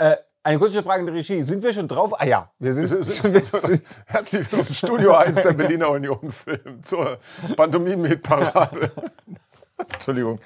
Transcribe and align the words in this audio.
Äh, 0.00 0.16
eine 0.42 0.58
kurze 0.58 0.82
Frage 0.82 1.00
in 1.00 1.06
der 1.06 1.14
Regie. 1.14 1.42
Sind 1.42 1.62
wir 1.62 1.74
schon 1.74 1.86
drauf? 1.86 2.18
Ah 2.18 2.24
ja, 2.24 2.50
wir 2.58 2.72
sind. 2.72 2.88
Herzlich 4.06 4.50
willkommen 4.50 4.74
Studio 4.74 5.12
1 5.12 5.42
der 5.42 5.52
Berliner 5.52 5.90
Union 5.90 6.30
Film 6.30 6.82
zur 6.82 7.18
Pantomimen-Parade. 7.54 8.92
Entschuldigung. 9.92 10.38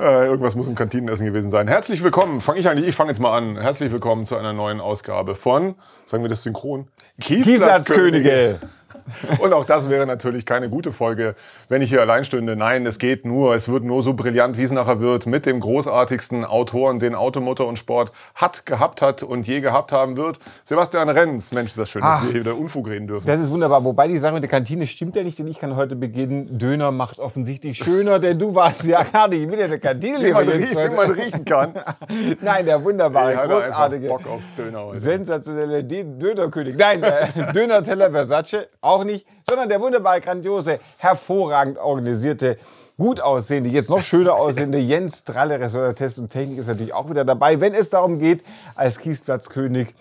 Äh, 0.00 0.26
irgendwas 0.26 0.56
muss 0.56 0.66
im 0.66 0.74
Kantinenessen 0.74 1.26
gewesen 1.26 1.48
sein. 1.48 1.68
Herzlich 1.68 2.02
willkommen. 2.02 2.40
Fange 2.40 2.58
ich 2.58 2.68
eigentlich, 2.68 2.88
ich 2.88 2.96
fange 2.96 3.10
jetzt 3.12 3.20
mal 3.20 3.38
an. 3.38 3.56
Herzlich 3.56 3.92
willkommen 3.92 4.24
zu 4.24 4.36
einer 4.36 4.52
neuen 4.52 4.80
Ausgabe 4.80 5.36
von, 5.36 5.76
sagen 6.04 6.24
wir 6.24 6.28
das 6.28 6.42
synchron, 6.42 6.88
Kiesplatzkönige. 7.20 8.58
Und 9.38 9.52
auch 9.52 9.64
das 9.64 9.88
wäre 9.88 10.06
natürlich 10.06 10.46
keine 10.46 10.68
gute 10.68 10.92
Folge, 10.92 11.34
wenn 11.68 11.82
ich 11.82 11.90
hier 11.90 12.00
allein 12.00 12.24
stünde. 12.24 12.56
Nein, 12.56 12.86
es 12.86 12.98
geht 12.98 13.24
nur, 13.24 13.54
es 13.54 13.68
wird 13.68 13.84
nur 13.84 14.02
so 14.02 14.14
brillant, 14.14 14.56
wie 14.58 14.62
es 14.62 14.72
nachher 14.72 15.00
wird, 15.00 15.26
mit 15.26 15.46
dem 15.46 15.60
großartigsten 15.60 16.44
Autoren, 16.44 16.98
den 16.98 17.14
Automotor 17.14 17.66
und 17.66 17.78
Sport 17.78 18.12
hat, 18.34 18.66
gehabt 18.66 19.02
hat 19.02 19.22
und 19.22 19.46
je 19.46 19.60
gehabt 19.60 19.92
haben 19.92 20.16
wird. 20.16 20.38
Sebastian 20.64 21.08
Renz. 21.08 21.52
Mensch, 21.52 21.70
ist 21.70 21.78
das 21.78 21.90
schön, 21.90 22.02
dass 22.02 22.18
Ach, 22.18 22.24
wir 22.24 22.32
hier 22.32 22.40
wieder 22.40 22.56
Unfug 22.56 22.88
reden 22.88 23.06
dürfen. 23.06 23.26
Das 23.26 23.40
ist 23.40 23.50
wunderbar. 23.50 23.84
Wobei 23.84 24.08
die 24.08 24.18
Sache 24.18 24.34
mit 24.34 24.42
der 24.42 24.50
Kantine 24.50 24.86
stimmt 24.86 25.16
ja 25.16 25.22
nicht, 25.22 25.38
denn 25.38 25.46
ich 25.46 25.58
kann 25.58 25.76
heute 25.76 25.96
beginnen. 25.96 26.58
Döner 26.58 26.90
macht 26.90 27.18
offensichtlich 27.18 27.78
schöner, 27.78 28.18
denn 28.18 28.38
du 28.38 28.54
warst 28.54 28.84
ja 28.84 29.02
ich 29.02 29.48
bin 29.48 29.58
ja 29.58 29.64
in 29.64 29.70
der 29.70 29.78
Kantine. 29.78 30.24
Wie 30.24 30.32
man, 30.32 30.48
rie 30.48 30.70
wie 30.70 30.94
man 30.94 31.10
riechen 31.10 31.44
kann. 31.44 31.74
Nein, 32.40 32.66
der 32.66 32.82
wunderbare, 32.82 33.32
Ich 33.32 33.38
hatte 33.38 33.48
großartige, 33.48 34.08
Bock 34.08 34.26
auf 34.26 34.42
Döner 34.56 34.84
heute. 34.84 35.00
sensationelle 35.00 35.84
Dönerkönig. 35.84 36.76
Nein, 36.76 37.02
äh, 37.02 37.52
Döner-Teller 37.52 38.10
Versace 38.10 38.68
auch 38.82 39.04
nicht, 39.04 39.26
sondern 39.48 39.68
der 39.68 39.80
wunderbare, 39.80 40.20
grandiose, 40.20 40.80
hervorragend 40.98 41.78
organisierte, 41.78 42.58
gut 42.98 43.20
aussehende, 43.20 43.70
jetzt 43.70 43.88
noch 43.88 44.02
schöner 44.02 44.34
aussehende 44.34 44.78
Jens 44.92 45.24
Tralle, 45.24 45.58
Restaurant 45.58 45.96
Test 45.96 46.18
und 46.18 46.28
Technik 46.30 46.58
ist 46.58 46.66
natürlich 46.66 46.92
auch 46.92 47.08
wieder 47.08 47.24
dabei, 47.24 47.60
wenn 47.60 47.74
es 47.74 47.88
darum 47.90 48.18
geht, 48.18 48.44
als 48.74 48.98
Kiesplatzkönig 48.98 49.94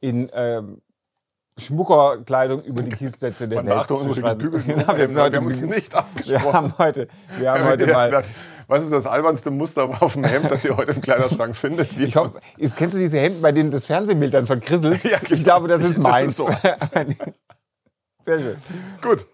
in 0.00 0.28
ähm, 0.32 0.80
Schmuckerkleidung 1.58 2.62
über 2.62 2.82
die 2.84 2.94
Kiesplätze 2.94 3.48
der 3.48 3.58
Man 3.62 3.66
Welt 3.66 3.76
beachte 3.78 3.94
zu 3.94 4.00
unsere 4.00 4.34
gebügelten 4.36 4.76
Genau, 4.76 4.96
wir, 4.96 5.14
Wir 5.14 5.22
haben 5.24 5.46
uns 5.46 5.60
nicht 5.60 5.92
wir 5.92 5.98
abgesprochen. 5.98 6.52
haben 6.52 6.74
heute, 6.78 7.08
wir 7.36 7.50
haben 7.50 7.64
heute 7.64 7.86
mal 7.88 8.22
Was 8.68 8.84
ist 8.84 8.92
das 8.92 9.06
albernste 9.06 9.50
Muster 9.50 9.88
auf 10.00 10.12
dem 10.12 10.22
Hemd, 10.24 10.50
das 10.50 10.64
ihr 10.64 10.76
heute 10.76 10.92
im 10.92 11.00
Kleiderschrank 11.00 11.56
findet? 11.56 11.98
Wie 11.98 12.04
Ich 12.04 12.14
hoffe, 12.16 12.40
jetzt 12.58 12.76
kennst 12.76 12.94
du 12.94 12.98
diese 13.00 13.18
Hemden, 13.18 13.42
bei 13.42 13.50
denen 13.50 13.72
das 13.72 13.86
Fernsehbild 13.86 14.32
dann 14.34 14.46
verkrisselt? 14.46 15.02
Ja, 15.02 15.18
genau. 15.18 15.34
Ich 15.34 15.42
glaube, 15.42 15.66
das 15.66 15.80
ist 15.80 15.96
Das 15.96 15.98
meins. 15.98 16.26
ist 16.30 16.36
so. 16.36 16.48
Sehr 18.28 18.38
schön. 18.40 18.56
Gut. 19.00 19.26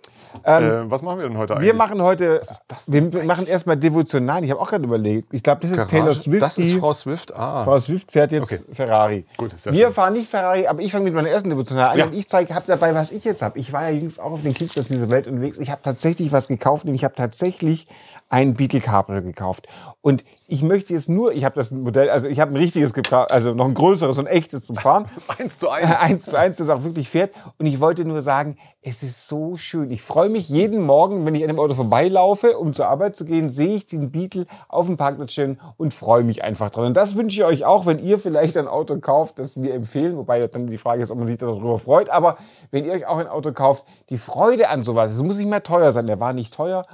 äh, 0.45 0.91
was 0.91 1.03
machen 1.03 1.19
wir 1.21 1.29
denn 1.29 1.37
heute 1.37 1.55
eigentlich? 1.57 1.67
Wir 1.67 1.75
machen 1.75 2.01
heute, 2.03 2.25
ist 2.43 2.63
das 2.69 2.91
wir 2.93 3.03
machen 3.25 3.47
erstmal 3.47 3.77
devotional. 3.77 4.45
Ich 4.45 4.51
habe 4.53 4.61
auch 4.61 4.69
gerade 4.71 4.85
überlegt. 4.85 5.33
Ich 5.35 5.43
glaube, 5.43 5.61
das 5.63 5.73
ist 5.73 5.89
Taylor 5.89 6.15
Swift. 6.15 6.43
Das 6.43 6.59
ist 6.59 6.73
Frau 6.75 6.93
Swift. 6.93 7.35
Ah. 7.35 7.65
Frau 7.65 7.79
Swift 7.81 8.13
fährt 8.13 8.31
jetzt 8.33 8.45
Okay. 8.45 8.59
Ferrari. 8.73 9.27
Gut, 9.37 9.53
ist 9.53 9.67
ja 9.67 9.73
wir 9.73 9.87
schön. 9.87 9.93
fahren 9.93 10.13
nicht 10.13 10.31
Ferrari, 10.31 10.67
aber 10.69 10.81
ich 10.81 10.93
fange 10.93 11.05
mit 11.05 11.15
meiner 11.15 11.29
ersten 11.31 11.51
Devotional 11.51 11.91
an 11.91 11.99
Ja. 11.99 12.05
und 12.07 12.15
ich 12.15 12.29
zeige, 12.29 12.55
habe 12.55 12.65
dabei, 12.69 12.95
was 12.95 13.11
ich 13.11 13.25
jetzt 13.25 13.43
habe. 13.43 13.59
Ich 13.59 13.73
war 13.73 13.89
ja 13.91 13.97
jüngst 13.97 14.21
auch 14.21 14.33
auf 14.33 14.43
den 14.43 14.55
Kiezplatz 14.55 14.87
dieser 14.89 15.11
Welt 15.11 15.27
unterwegs. 15.27 15.59
Ich 15.59 15.71
habe 15.71 15.83
tatsächlich 15.83 16.31
was 16.33 16.47
gekauft, 16.49 16.85
nämlich 16.85 17.01
ich 17.03 17.05
habe 17.05 17.15
tatsächlich 17.15 17.87
ein 18.29 18.55
Beetle 18.55 18.81
Cabrio 18.81 19.23
gekauft. 19.23 19.67
Und 20.01 20.25
ich 20.49 20.63
möchte 20.63 20.93
jetzt 20.95 21.09
nur, 21.09 21.33
ich 21.33 21.45
habe 21.45 21.55
das 21.55 21.71
Modell, 21.71 22.11
also 22.11 22.27
ich 22.27 22.41
habe 22.41 22.53
ein 22.53 22.57
richtiges 22.57 22.93
gekauft, 22.93 23.31
also 23.31 23.55
noch 23.55 23.67
ein 23.67 23.75
größeres 23.75 24.19
und 24.19 24.27
echtes 24.27 24.67
zum 24.67 24.77
Fahren. 24.77 25.07
Eins 25.39 25.59
zu 25.59 25.69
eins. 25.71 25.91
eins 26.01 26.25
zu 26.25 26.37
eins, 26.39 26.57
das 26.57 26.69
auch 26.71 26.83
wirklich 26.85 27.09
fährt. 27.09 27.33
Und 27.59 27.67
ich 27.67 27.81
wollte 27.81 28.05
nur 28.05 28.23
sagen, 28.23 28.57
es 28.87 29.03
ist 29.03 29.29
so 29.29 29.57
schön. 29.57 29.91
Ich 29.91 30.03
freue 30.03 30.29
mich 30.29 30.51
jeden 30.51 30.83
Morgen, 30.83 31.25
wenn 31.25 31.35
ich 31.35 31.43
an 31.43 31.49
dem 31.49 31.59
Auto 31.59 31.73
vorbeilaufe, 31.73 32.59
um 32.59 32.75
zur 32.75 32.87
Arbeit 32.87 33.17
zu 33.17 33.25
gehen, 33.25 33.51
sehe 33.51 33.77
ich 33.77 33.87
den 33.87 34.11
Beetle 34.11 34.45
auf 34.69 34.87
dem 34.87 34.99
Parkplatz 34.99 35.33
stehen 35.33 35.59
und 35.79 35.95
freue 35.95 36.23
mich 36.23 36.45
einfach 36.45 36.69
dran. 36.69 36.89
Und 36.89 36.95
das 36.95 37.17
wünsche 37.17 37.41
ich 37.41 37.47
euch 37.47 37.65
auch, 37.65 37.87
wenn 37.87 37.99
ihr 37.99 38.19
vielleicht 38.19 38.59
ein 38.59 38.69
Auto 38.69 38.99
kauft, 39.01 39.39
das 39.39 39.61
wir 39.61 39.73
empfehlen. 39.73 40.19
Wobei 40.19 40.47
dann 40.47 40.67
die 40.67 40.77
Frage 40.77 41.03
ist, 41.03 41.11
ob 41.11 41.17
man 41.17 41.27
sich 41.27 41.39
darüber 41.39 41.79
freut. 41.79 42.11
Aber 42.11 42.37
wenn 42.73 42.85
ihr 42.85 42.93
euch 42.93 43.07
auch 43.07 43.17
ein 43.17 43.27
Auto 43.27 43.53
kauft, 43.53 43.85
die 44.11 44.19
Freude 44.19 44.69
an 44.69 44.85
sowas, 44.85 45.13
es 45.13 45.23
muss 45.23 45.39
nicht 45.39 45.49
mehr 45.49 45.63
teuer 45.63 45.91
sein, 45.93 46.07
der 46.07 46.21
war 46.21 46.35
nicht 46.35 46.53
teuer. 46.53 46.85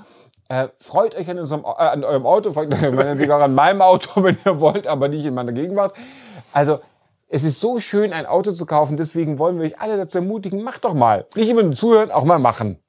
Äh, 0.48 0.68
freut 0.78 1.16
euch 1.16 1.28
an, 1.28 1.40
unserem, 1.40 1.64
äh, 1.64 1.82
an 1.82 2.04
eurem 2.04 2.24
Auto, 2.24 2.52
freut 2.52 2.72
euch 2.72 2.80
natürlich 2.82 3.32
auch 3.32 3.40
an 3.40 3.54
meinem 3.54 3.82
Auto, 3.82 4.22
wenn 4.22 4.38
ihr 4.44 4.60
wollt, 4.60 4.86
aber 4.86 5.08
nicht 5.08 5.24
in 5.24 5.34
meiner 5.34 5.52
Gegenwart. 5.52 5.94
Also, 6.52 6.78
es 7.32 7.44
ist 7.44 7.60
so 7.60 7.78
schön, 7.78 8.12
ein 8.12 8.26
Auto 8.26 8.52
zu 8.52 8.66
kaufen, 8.66 8.96
deswegen 8.96 9.38
wollen 9.38 9.58
wir 9.58 9.66
euch 9.66 9.80
alle 9.80 9.96
dazu 9.96 10.18
ermutigen, 10.18 10.62
macht 10.62 10.84
doch 10.84 10.94
mal. 10.94 11.26
Nicht 11.36 11.48
immer 11.48 11.62
nur 11.62 11.76
zuhören, 11.76 12.10
auch 12.10 12.24
mal 12.24 12.40
machen. 12.40 12.80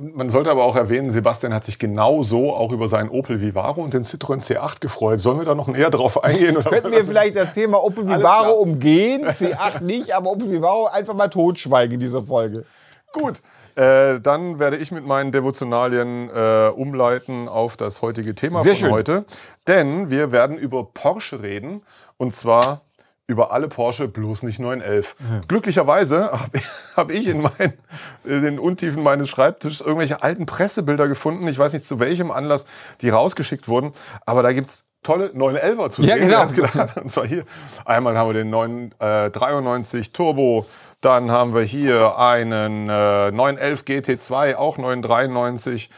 Man 0.00 0.30
sollte 0.30 0.50
aber 0.50 0.64
auch 0.64 0.74
erwähnen, 0.74 1.10
Sebastian 1.10 1.54
hat 1.54 1.64
sich 1.64 1.78
genauso 1.78 2.52
auch 2.54 2.72
über 2.72 2.88
seinen 2.88 3.08
Opel 3.08 3.40
Vivaro 3.40 3.82
und 3.82 3.94
den 3.94 4.02
Citroën 4.02 4.42
C8 4.42 4.80
gefreut. 4.80 5.20
Sollen 5.20 5.38
wir 5.38 5.44
da 5.44 5.54
noch 5.54 5.68
näher 5.68 5.90
drauf 5.90 6.24
eingehen? 6.24 6.56
Oder 6.56 6.70
Könnten 6.70 6.90
wir 6.92 7.04
vielleicht 7.04 7.36
das 7.36 7.52
Thema 7.52 7.84
Opel 7.84 8.08
Vivaro 8.08 8.54
umgehen? 8.54 9.26
C8 9.28 9.82
nicht, 9.82 10.12
aber 10.12 10.30
Opel 10.30 10.50
Vivaro 10.50 10.86
einfach 10.86 11.14
mal 11.14 11.28
totschweigen 11.28 11.94
in 11.94 12.00
dieser 12.00 12.22
Folge. 12.22 12.64
Gut, 13.12 13.42
äh, 13.76 14.20
dann 14.20 14.58
werde 14.58 14.76
ich 14.76 14.90
mit 14.90 15.06
meinen 15.06 15.30
Devotionalien 15.30 16.30
äh, 16.34 16.68
umleiten 16.68 17.48
auf 17.48 17.76
das 17.76 18.02
heutige 18.02 18.34
Thema 18.34 18.62
Sehr 18.62 18.74
von 18.74 18.80
schön. 18.80 18.92
heute. 18.92 19.24
Denn 19.68 20.10
wir 20.10 20.32
werden 20.32 20.58
über 20.58 20.84
Porsche 20.84 21.42
reden 21.42 21.82
und 22.16 22.34
zwar 22.34 22.82
über 23.30 23.52
alle 23.52 23.68
Porsche, 23.68 24.08
bloß 24.08 24.42
nicht 24.42 24.58
911. 24.58 25.14
Glücklicherweise 25.48 26.30
habe 26.32 26.58
hab 26.96 27.10
ich 27.12 27.28
in, 27.28 27.42
mein, 27.42 27.72
in 28.24 28.42
den 28.42 28.58
Untiefen 28.58 29.02
meines 29.02 29.28
Schreibtisches 29.28 29.80
irgendwelche 29.80 30.22
alten 30.22 30.46
Pressebilder 30.46 31.06
gefunden. 31.08 31.46
Ich 31.46 31.58
weiß 31.58 31.72
nicht 31.72 31.84
zu 31.86 32.00
welchem 32.00 32.30
Anlass 32.30 32.66
die 33.00 33.08
rausgeschickt 33.10 33.68
wurden, 33.68 33.92
aber 34.26 34.42
da 34.42 34.52
gibt's 34.52 34.86
tolle 35.02 35.28
911er 35.28 35.90
zu 35.90 36.02
Ja, 36.02 36.14
sehen. 36.14 36.22
genau. 36.22 36.30
Wer 36.32 36.38
hat's 36.40 36.52
gedacht? 36.52 36.96
Und 36.96 37.08
zwar 37.08 37.26
hier. 37.26 37.44
Einmal 37.84 38.18
haben 38.18 38.28
wir 38.28 38.34
den 38.34 38.50
993 38.50 40.12
Turbo, 40.12 40.66
dann 41.00 41.30
haben 41.30 41.54
wir 41.54 41.62
hier 41.62 42.18
einen 42.18 42.88
äh, 42.88 43.30
911 43.30 43.82
GT2, 43.84 44.56
auch 44.56 44.76
993. 44.76 45.88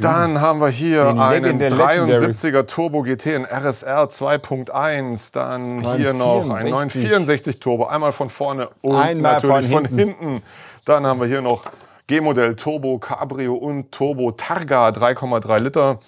Dann 0.00 0.40
haben 0.40 0.60
wir 0.60 0.68
hier 0.68 1.04
Den 1.06 1.18
einen 1.18 1.44
Legend- 1.58 1.60
der 1.60 1.70
Legendary. 1.70 2.26
73er 2.32 2.66
Turbo 2.66 3.02
GT 3.02 3.26
in 3.36 3.44
RSR 3.44 4.08
2.1. 4.10 5.32
Dann 5.32 5.80
hier 5.96 6.12
noch 6.12 6.48
ein 6.50 6.70
964 6.70 7.60
Turbo. 7.60 7.86
Einmal 7.86 8.12
von 8.12 8.28
vorne 8.28 8.68
und 8.80 8.96
Einmal 8.96 9.34
natürlich 9.34 9.68
von 9.68 9.86
von 9.86 9.98
hinten. 9.98 10.42
Dann 10.84 11.06
haben 11.06 11.20
wir 11.20 11.26
hier 11.26 11.42
noch 11.42 11.64
G-Modell 12.08 12.56
Turbo 12.56 12.98
Cabrio 12.98 13.54
und 13.54 13.92
Turbo 13.92 14.32
Targa 14.32 14.88
3,3 14.88 15.58
Liter. 15.60 15.98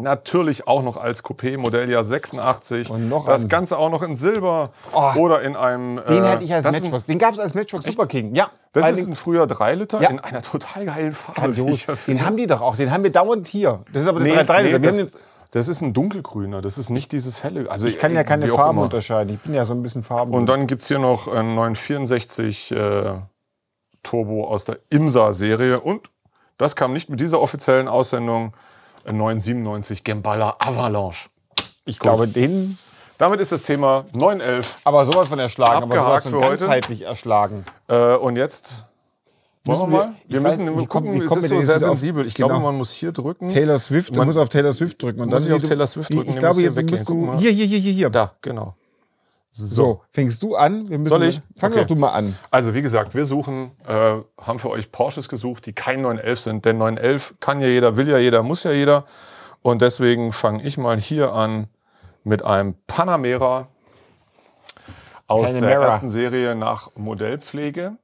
Natürlich 0.00 0.68
auch 0.68 0.84
noch 0.84 0.96
als 0.96 1.24
Coupé, 1.24 1.58
Modelljahr 1.58 2.04
86. 2.04 2.88
Und 2.90 3.08
noch 3.08 3.24
das 3.26 3.42
ein- 3.44 3.48
Ganze 3.48 3.76
auch 3.78 3.90
noch 3.90 4.02
in 4.02 4.14
Silber 4.14 4.70
Oh. 4.92 5.10
oder 5.18 5.42
in 5.42 5.56
einem. 5.56 6.00
Den 6.08 6.22
äh, 6.24 6.28
hatte 6.28 6.44
ich 6.44 6.54
als 6.54 6.62
das 6.64 6.76
ist 6.76 6.84
ein- 6.84 6.90
Matchbox. 6.90 7.06
Den 7.06 7.18
gab 7.18 7.32
es 7.34 7.40
als 7.40 7.54
Matchbox 7.54 7.84
Super 7.84 8.06
King. 8.06 8.32
Ja. 8.34 8.50
Das 8.72 8.88
ist 8.90 9.08
ein 9.08 9.16
früher 9.16 9.48
3 9.48 9.74
Liter 9.74 10.00
Ja. 10.00 10.10
in 10.10 10.20
einer 10.20 10.40
total 10.42 10.84
geilen 10.86 11.12
Farbe. 11.14 11.56
wie 11.56 11.70
ich 11.72 11.86
ja 11.86 11.94
Den 11.94 11.98
finde. 11.98 12.26
haben 12.26 12.36
die 12.36 12.46
doch 12.46 12.60
auch. 12.60 12.76
Den 12.76 12.92
haben 12.92 13.02
wir 13.02 13.10
dauernd 13.10 13.48
hier. 13.48 13.80
Das 13.92 14.02
ist 14.02 14.08
aber 14.08 14.20
der 14.20 14.36
Nee, 14.36 14.44
3 14.44 14.62
nee, 14.62 14.78
das, 15.50 15.66
ist 15.68 15.80
ein 15.80 15.94
dunkelgrüner, 15.94 16.60
das 16.62 16.78
ist 16.78 16.90
nicht 16.90 17.10
dieses 17.10 17.42
helle. 17.42 17.68
Also 17.70 17.86
ich 17.88 17.98
kann 17.98 18.12
ja 18.14 18.22
keine 18.22 18.46
wie 18.46 18.50
auch 18.52 18.56
Farben 18.56 18.78
unterscheiden. 18.78 19.34
Ich 19.34 19.40
bin 19.40 19.54
ja 19.54 19.64
so 19.64 19.72
ein 19.72 19.82
bisschen 19.82 20.02
Farben. 20.04 20.32
Und 20.32 20.46
dann 20.48 20.66
gibt 20.68 20.82
es 20.82 20.88
hier 20.88 20.98
noch 21.00 21.26
einen 21.26 21.54
964 21.56 22.70
äh, 22.70 23.14
Turbo 24.04 24.46
aus 24.46 24.64
der 24.64 24.78
Imsa-Serie. 24.90 25.80
Und 25.80 26.10
das 26.56 26.76
kam 26.76 26.92
nicht 26.92 27.08
mit 27.08 27.20
dieser 27.20 27.40
offiziellen 27.40 27.88
Aussendung. 27.88 28.52
Ein 29.08 29.16
997 29.16 30.04
Gemballa 30.04 30.56
Avalanche. 30.58 31.30
ich 31.86 31.98
glaube, 31.98 32.28
den 32.28 32.76
Damit 33.16 33.40
ist 33.40 33.50
das 33.52 33.62
Thema 33.62 34.04
911. 34.12 34.76
aber 34.84 35.04
sowas 35.06 35.28
von 35.28 35.38
erschlagen. 35.38 35.82
Aber 35.82 35.86
sowas 35.86 35.98
Abgehakt 36.04 36.22
von 36.28 36.32
für 36.32 36.46
heute. 36.46 36.56
ganzheitlich 36.66 37.02
erschlagen. 37.02 37.64
Äh, 37.88 38.16
und 38.16 38.36
jetzt 38.36 38.84
wollen 39.64 39.78
wir 39.80 39.86
Müssen 39.86 39.92
wir- 39.92 39.98
mal? 39.98 40.14
ich 40.26 40.32
Wir 40.32 40.40
weiß- 40.40 40.42
müssen 40.42 40.66
wie 40.66 40.74
kommt- 40.74 40.88
gucken, 40.90 41.14
wie 41.14 41.18
es 41.24 41.28
kommt 41.28 41.42
ist 41.42 41.48
so 41.48 41.48
sehr 41.48 41.58
jetzt 41.58 41.68
wieder 41.82 41.90
auf- 41.90 41.98
sensibel. 41.98 42.26
Ich 42.26 42.34
Genau. 42.34 42.48
glaube, 42.48 42.62
man 42.62 42.76
muss 42.76 42.92
hier 42.92 43.10
drücken. 43.12 43.48
Taylor 43.48 43.78
Swift, 43.78 44.14
Man- 44.14 44.26
musst 44.26 44.38
auf 44.38 44.50
Taylor 44.50 44.72
Swift 44.74 45.02
drücken. 45.02 45.20
Und 45.22 45.30
Muss 45.30 45.44
dann 45.46 45.56
ich 45.56 45.62
auf 45.62 45.66
Taylor 45.68 45.86
Swift 45.86 46.12
drücken? 46.14 46.28
Ich 46.30 46.36
glaube, 46.38 46.48
muss 46.48 46.56
hier 46.58 46.66
jetzt 46.66 46.76
weggehen. 46.76 46.98
musst 46.98 47.06
Guck 47.06 47.16
du. 47.18 47.24
mal. 47.26 47.38
Hier, 47.38 47.50
hier, 47.50 47.66
hier, 47.66 47.78
hier, 47.78 47.92
hier. 47.92 48.10
Da, 48.10 48.32
genau. 48.42 48.74
So, 49.50 50.02
fängst 50.10 50.42
du 50.42 50.54
an? 50.56 50.88
Wir 50.88 50.98
müssen, 50.98 51.08
Soll 51.08 51.22
ich? 51.24 51.40
Fang 51.58 51.72
Okay. 51.72 51.80
doch 51.80 51.86
du 51.88 51.96
mal 51.96 52.10
an. 52.10 52.36
Also 52.50 52.74
wie 52.74 52.82
gesagt, 52.82 53.14
wir 53.14 53.24
suchen, 53.24 53.72
äh, 53.86 54.16
haben 54.40 54.58
für 54.58 54.70
euch 54.70 54.92
Porsches 54.92 55.28
gesucht, 55.28 55.66
die 55.66 55.72
kein 55.72 56.02
911 56.02 56.40
sind. 56.40 56.64
Denn 56.64 56.78
911 56.78 57.34
kann 57.40 57.60
ja 57.60 57.66
jeder, 57.66 57.96
will 57.96 58.08
ja 58.08 58.18
jeder, 58.18 58.42
muss 58.42 58.64
ja 58.64 58.72
jeder. 58.72 59.04
Und 59.62 59.82
deswegen 59.82 60.32
fange 60.32 60.62
ich 60.62 60.78
mal 60.78 60.98
hier 60.98 61.32
an 61.32 61.68
mit 62.24 62.44
einem 62.44 62.74
Panamera 62.86 63.68
aus 65.26 65.52
der 65.52 65.60
Panamera. 65.60 65.86
ersten 65.86 66.08
Serie 66.08 66.54
nach 66.54 66.90
Modellpflege. 66.94 67.96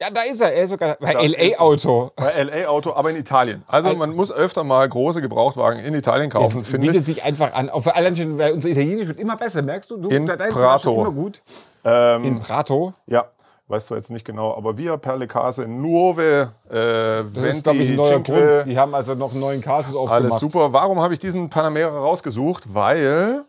Ja, 0.00 0.08
da 0.10 0.22
ist 0.22 0.40
er. 0.40 0.52
Er 0.54 0.62
ist 0.64 0.70
sogar 0.70 0.96
bei. 0.98 1.12
LA-Auto. 1.12 2.10
Bei 2.16 2.42
LA-Auto, 2.42 2.92
aber 2.94 3.10
in 3.10 3.16
Italien. 3.16 3.62
Also 3.66 3.92
man 3.94 4.14
muss 4.14 4.32
öfter 4.32 4.64
mal 4.64 4.88
große 4.88 5.20
Gebrauchtwagen 5.20 5.84
in 5.84 5.94
Italien 5.94 6.30
kaufen, 6.30 6.64
finde 6.64 6.86
bietet 6.86 7.02
ich. 7.08 7.16
sich 7.16 7.24
einfach 7.24 7.52
an. 7.52 7.70
Für 7.82 7.94
allein 7.94 8.16
schon, 8.16 8.38
weil 8.38 8.52
unser 8.52 8.70
Italienisch 8.70 9.08
wird 9.08 9.20
immer 9.20 9.36
besser, 9.36 9.60
merkst 9.60 9.90
du? 9.90 9.98
du 9.98 10.08
In 10.08 10.26
Prato. 10.26 11.00
Immer 11.02 11.12
gut. 11.12 11.42
Ähm, 11.84 12.24
In 12.24 12.40
Prato. 12.40 12.94
ja, 13.06 13.26
weißt 13.68 13.90
du 13.90 13.94
jetzt 13.94 14.10
nicht 14.10 14.24
genau, 14.24 14.56
aber 14.56 14.76
Via 14.78 14.96
per 14.96 15.16
le 15.16 15.26
Case 15.26 15.66
Nuove, 15.68 16.48
äh, 16.70 16.72
Das 16.72 17.26
ist, 17.26 17.66
ich, 17.66 17.66
Venti, 17.66 17.98
Cinque. 18.04 18.64
Die 18.66 18.78
haben 18.78 18.94
also 18.94 19.14
noch 19.14 19.32
einen 19.32 19.40
neuen 19.40 19.60
Casus 19.60 19.94
aufgemacht. 19.94 20.14
Alles 20.24 20.38
super. 20.38 20.72
Warum 20.72 20.98
habe 21.00 21.12
ich 21.12 21.18
diesen 21.18 21.48
Panamera 21.50 21.90
rausgesucht? 21.98 22.72
Weil 22.72 23.42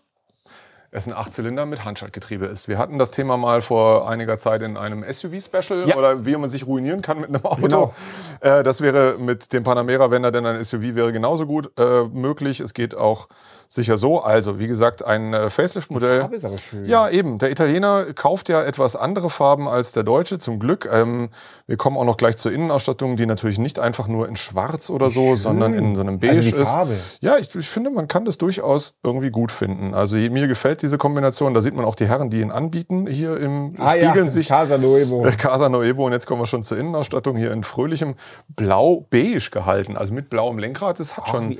es 0.91 1.07
ein 1.07 1.13
Achtzylinder 1.13 1.65
mit 1.65 1.85
Handschaltgetriebe 1.85 2.45
ist. 2.45 2.67
Wir 2.67 2.77
hatten 2.77 2.99
das 2.99 3.11
Thema 3.11 3.38
mal 3.38 3.61
vor 3.61 4.09
einiger 4.09 4.38
Zeit 4.38 4.61
in 4.61 4.75
einem 4.75 5.03
SUV-Special 5.09 5.88
Ja. 5.88 5.95
oder 5.95 6.25
wie 6.25 6.35
man 6.35 6.49
sich 6.49 6.67
ruinieren 6.67 7.01
kann 7.01 7.21
mit 7.21 7.29
einem 7.29 7.45
Auto. 7.45 7.61
Genau. 7.61 7.93
Äh, 8.41 8.61
das 8.63 8.81
wäre 8.81 9.15
mit 9.17 9.53
dem 9.53 9.63
Panamera, 9.63 10.11
wenn 10.11 10.23
er 10.25 10.31
denn 10.31 10.45
ein 10.45 10.63
SUV 10.63 10.95
wäre, 10.95 11.13
genauso 11.13 11.45
gut 11.45 11.71
äh, 11.79 12.03
möglich. 12.11 12.59
Es 12.59 12.73
geht 12.73 12.95
auch 12.95 13.27
sicher 13.73 13.97
so. 13.97 14.21
Also, 14.21 14.59
wie 14.59 14.68
gesagt, 14.68 15.06
ein 15.06 15.33
äh, 15.33 15.50
Facelift-Modell. 15.50 16.29
Schön. 16.69 16.85
Ja, 16.85 17.09
eben. 17.09 17.38
Der 17.38 17.51
Italiener 17.51 18.06
kauft 18.13 18.50
ja 18.50 18.62
etwas 18.62 18.97
andere 18.97 19.29
Farben 19.29 19.69
als 19.69 19.94
der 19.94 20.03
Deutsche, 20.03 20.39
zum 20.39 20.59
Glück. 20.59 20.89
Ähm, 20.91 21.29
wir 21.68 21.77
kommen 21.77 21.95
auch 21.95 22.03
noch 22.03 22.18
gleich 22.18 22.35
zur 22.35 22.51
Innenausstattung, 22.51 23.15
die 23.15 23.25
natürlich 23.25 23.59
nicht 23.59 23.79
einfach 23.79 24.09
nur 24.09 24.27
in 24.27 24.35
Schwarz 24.35 24.89
oder 24.89 25.09
so, 25.09 25.38
sondern 25.38 25.73
in 25.73 25.95
so 25.95 26.01
einem 26.01 26.19
Beige 26.19 26.35
Also 26.35 26.51
die 26.51 26.62
ist. 26.62 26.77
Ja, 27.21 27.38
ich, 27.38 27.56
ich 27.56 27.69
finde, 27.69 27.91
man 27.91 28.09
kann 28.09 28.25
das 28.25 28.38
durchaus 28.38 28.95
irgendwie 29.03 29.31
gut 29.31 29.53
finden. 29.53 29.94
Also 29.94 30.17
mir 30.17 30.47
gefällt 30.47 30.81
diese 30.81 30.97
Kombination. 30.97 31.53
Da 31.53 31.62
sieht 31.62 31.74
man 31.74 31.85
auch 31.85 31.95
die 31.95 32.07
Herren, 32.07 32.29
die 32.29 32.41
ihn 32.41 32.51
anbieten, 32.51 33.07
hier 33.07 33.38
im 33.38 33.75
Ah 33.77 33.91
spiegeln 33.91 34.25
ja, 34.25 34.29
sich. 34.29 34.50
Casa 34.50 34.77
Nuevo. 34.77 35.25
Äh, 35.25 35.31
Casa 35.31 35.69
Nuevo 35.69 36.06
und 36.06 36.12
jetzt 36.12 36.27
kommen 36.27 36.41
wir 36.41 36.45
schon 36.45 36.63
zur 36.63 36.77
Innenausstattung 36.77 37.38
hier 37.38 37.53
in 37.53 37.63
fröhlichem 37.63 38.15
Blau-Beige 38.50 39.50
gehalten, 39.50 39.95
also 39.95 40.13
mit 40.13 40.29
blauem 40.29 40.57
Lenkrad. 40.57 41.00
Das 41.00 41.15
hat 41.15 41.24
Ach, 41.27 41.31
schon 41.31 41.57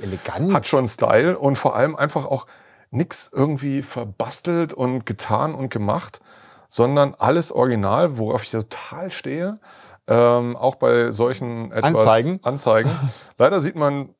hat 0.52 0.66
schon 0.66 0.86
Style 0.86 1.38
und 1.38 1.56
vor 1.56 1.74
allem 1.74 1.96
einfach 2.02 2.26
auch 2.26 2.46
nix 2.90 3.30
irgendwie 3.32 3.82
verbastelt 3.82 4.74
und 4.74 5.06
getan 5.06 5.54
und 5.54 5.70
gemacht, 5.70 6.20
sondern 6.68 7.14
alles 7.18 7.52
original, 7.52 8.18
worauf 8.18 8.44
ich 8.44 8.50
total 8.50 9.10
stehe. 9.10 9.60
Ähm, 10.08 10.56
auch 10.56 10.74
bei 10.74 11.12
solchen 11.12 11.70
etwas 11.70 11.84
Anzeigen. 11.84 12.40
Anzeigen. 12.42 12.90
Leider 13.38 13.60
sieht 13.60 13.76
man 13.76 14.14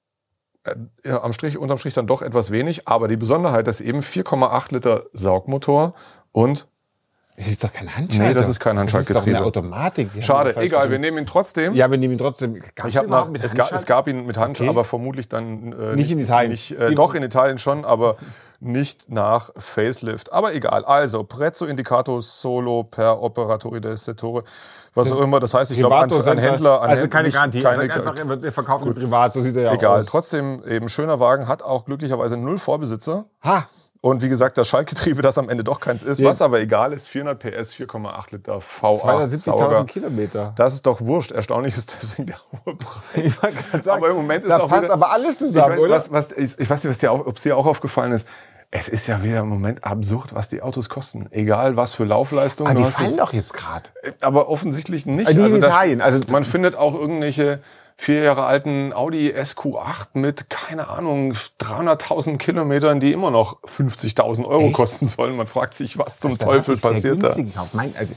äh, 0.64 1.11
am 1.11 1.32
Strich, 1.32 1.58
unterm 1.58 1.79
Strich 1.79 1.94
dann 1.94 2.06
doch 2.06 2.23
etwas 2.23 2.50
wenig, 2.50 2.87
aber 2.87 3.08
die 3.08 3.17
Besonderheit 3.17 3.67
ist 3.69 3.81
eben 3.81 4.00
4,8 4.00 4.73
Liter 4.73 5.05
Saugmotor 5.12 5.94
und 6.31 6.69
Das 7.37 7.46
ist 7.49 7.64
doch 7.64 7.73
kein 7.73 7.88
Handschalter. 7.96 8.29
Nee, 8.29 8.34
das 8.34 8.49
ist 8.49 8.61
kein 8.61 8.76
Das 8.76 8.84
ist 8.87 8.93
doch 8.93 8.99
Handschaltgetriebe. 8.99 9.37
eine 9.38 9.46
Automatik. 9.46 10.11
Schade, 10.20 10.55
wir 10.55 10.62
egal, 10.62 10.90
wir 10.90 10.99
nehmen 10.99 11.17
ihn 11.19 11.26
trotzdem. 11.26 11.75
Ja, 11.75 11.90
wir 11.90 11.96
nehmen 11.96 12.12
ihn 12.14 12.19
trotzdem. 12.19 12.61
Gab's 12.75 12.90
Ich 12.90 12.96
habe 12.99 13.06
den 13.06 13.11
nach, 13.11 13.29
mit 13.29 13.43
es, 13.43 13.55
gab, 13.55 13.67
es 13.69 13.73
Handschalter? 13.73 13.87
gab 13.87 14.08
ihn 14.08 14.26
mit 14.26 14.37
Hand, 14.37 14.61
Okay. 14.61 14.69
aber 14.69 14.84
vermutlich 14.84 15.29
dann 15.29 15.73
äh, 15.73 15.96
Nicht 15.96 16.11
in 16.11 16.19
Italien. 16.19 16.50
Nicht, 16.50 16.73
äh, 16.73 16.94
doch 16.94 17.14
in 17.14 17.23
Italien 17.23 17.56
schon, 17.58 17.87
aber 17.87 18.17
nicht 18.61 19.11
nach 19.11 19.50
Facelift. 19.56 20.31
Aber 20.32 20.55
egal. 20.55 20.84
Also 20.84 21.25
Prezzo 21.25 21.64
Indicato 21.64 22.20
Solo 22.20 22.84
per 22.84 23.20
Operatori 23.23 23.81
del 23.81 23.96
Settore, 23.96 24.44
was 24.94 25.11
auch 25.11 25.20
immer. 25.20 25.40
Das 25.40 25.55
heißt, 25.55 25.70
ich 25.73 25.78
glaube, 25.78 25.96
an 25.96 26.11
sind 26.11 26.38
Händler, 26.38 26.82
an 26.82 26.90
Also 26.90 27.02
Händler 27.02 27.08
keine 27.08 27.28
nicht- 27.28 27.35
Garantie. 27.35 27.61
keine, 27.61 27.88
Keine, 27.88 28.05
einfach, 28.28 28.43
er 28.44 28.52
verkauft 28.52 28.85
ihn 28.85 28.94
privat, 28.94 29.32
so 29.32 29.40
sieht 29.40 29.56
er 29.56 29.62
ja 29.62 29.73
egal. 29.73 30.00
aus. 30.00 30.06
Trotzdem 30.06 30.62
eben 30.69 30.88
schöner 30.90 31.19
Wagen, 31.19 31.49
hat 31.49 31.62
auch 31.62 31.87
glücklicherweise 31.87 32.37
null 32.37 32.58
Vorbesitzer. 32.58 33.25
Ha! 33.43 33.67
Und 34.04 34.20
wie 34.20 34.28
gesagt, 34.28 34.58
das 34.58 34.66
Schaltgetriebe, 34.66 35.22
das 35.22 35.38
am 35.38 35.49
Ende 35.49 35.62
doch 35.62 35.78
keins 35.78 36.02
ist, 36.02 36.19
Ja. 36.19 36.28
was 36.28 36.43
aber 36.43 36.58
egal 36.60 36.93
ist, 36.93 37.06
400 37.06 37.38
PS, 37.38 37.72
4,8 37.72 38.32
Liter 38.32 38.56
V8 38.58 39.00
270.000 39.00 39.37
Sauger. 39.37 39.84
Kilometer. 39.84 40.52
Das 40.56 40.75
ist 40.75 40.84
doch 40.87 41.00
wurscht. 41.00 41.31
Erstaunlich 41.31 41.76
ist 41.76 41.96
deswegen 42.02 42.26
der 42.26 42.37
hohe 42.66 42.75
Preis. 42.75 43.00
Ich 43.14 43.34
sagen, 43.37 43.56
aber 43.87 44.10
im 44.10 44.16
Moment 44.16 44.44
ist 44.44 44.50
da 44.50 44.58
auch 44.58 44.69
passt 44.69 44.82
wieder, 44.82 44.93
aber 44.94 45.12
alles 45.12 45.34
ich 45.34 45.38
zusammen, 45.38 45.75
weiß, 45.75 45.78
oder? 45.78 45.94
Was, 45.94 46.10
was, 46.10 46.32
ich, 46.32 46.58
ich 46.58 46.69
weiß 46.69 46.82
nicht, 46.84 47.08
ob 47.08 47.37
es 47.37 47.43
dir 47.44 47.56
auch 47.56 47.66
aufgefallen 47.66 48.10
ist. 48.10 48.26
Es 48.72 48.88
ist 48.88 49.06
ja 49.06 49.22
wieder 49.22 49.40
im 49.40 49.49
Moment 49.49 49.84
absurd, 49.84 50.34
was 50.34 50.49
die 50.49 50.62
Autos 50.62 50.88
kosten. 50.88 51.28
Egal, 51.31 51.76
was 51.76 51.93
für 51.94 52.04
Laufleistung 52.04 52.66
Ah, 52.66 52.75
du 52.75 52.82
die 52.82 52.90
fallen 52.90 53.16
doch 53.19 53.32
jetzt 53.32 53.52
gerade. 53.52 53.88
aber 54.20 54.49
offensichtlich 54.49 55.06
nicht. 55.06 55.28
Also 55.28 55.43
in 55.56 55.60
das- 55.60 55.76
also- 55.76 56.20
man 56.31 56.43
findet 56.43 56.75
auch 56.75 56.94
irgendwelche 56.94 57.60
vier 57.97 58.23
Jahre 58.23 58.44
alten 58.44 58.93
Audi 58.93 59.31
SQ8 59.31 60.09
mit, 60.15 60.50
keine 60.50 60.89
Ahnung, 60.89 61.33
300.000 61.33 62.39
Kilometern, 62.39 63.00
die 63.00 63.12
immer 63.12 63.31
noch 63.31 63.62
50.000 63.62 64.47
Euro 64.47 64.67
Echt? 64.67 64.75
kosten 64.75 65.06
sollen. 65.06 65.37
Man 65.37 65.47
fragt 65.47 65.75
sich, 65.75 65.99
was 65.99 66.19
zum 66.19 66.39
Da 66.39 66.47
Teufel 66.47 66.77
passiert 66.77 67.23
da. 67.23 67.37
Mein, 67.73 67.94
also 67.97 68.15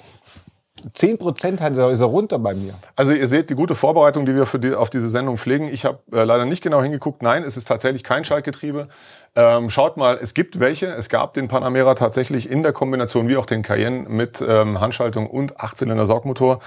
10% 0.93 1.59
hat 1.61 1.77
er, 1.77 1.89
ist 1.89 2.01
er 2.01 2.07
runter 2.07 2.37
bei 2.37 2.53
mir. 2.53 2.75
Also 2.95 3.13
ihr 3.13 3.27
seht 3.27 3.49
die 3.49 3.55
gute 3.55 3.75
Vorbereitung, 3.75 4.25
die 4.25 4.35
wir 4.35 4.45
für 4.45 4.59
die, 4.59 4.73
auf 4.73 4.89
diese 4.89 5.09
Sendung 5.09 5.37
pflegen. 5.37 5.67
Ich 5.67 5.85
habe 5.85 5.99
äh, 6.11 6.23
leider 6.23 6.45
nicht 6.45 6.61
genau 6.61 6.81
hingeguckt. 6.81 7.23
Nein, 7.23 7.43
es 7.43 7.57
ist 7.57 7.65
tatsächlich 7.65 8.03
kein 8.03 8.25
Schaltgetriebe. 8.25 8.89
Ähm, 9.37 9.69
schaut 9.69 9.97
mal, 9.97 10.17
es 10.21 10.33
gibt 10.33 10.59
welche. 10.61 10.85
Es 10.87 11.09
gab 11.09 11.33
den 11.33 11.49
Panamera 11.49 11.93
tatsächlich 11.95 12.49
in 12.49 12.63
der 12.63 12.71
Kombination 12.71 13.27
wie 13.27 13.35
auch 13.35 13.45
den 13.45 13.63
Cayenne 13.63 14.07
mit 14.07 14.41
ähm, 14.47 14.79
Handschaltung 14.79 15.27
und 15.29 15.59
Achtzylinder-Saugmotor. 15.59 16.59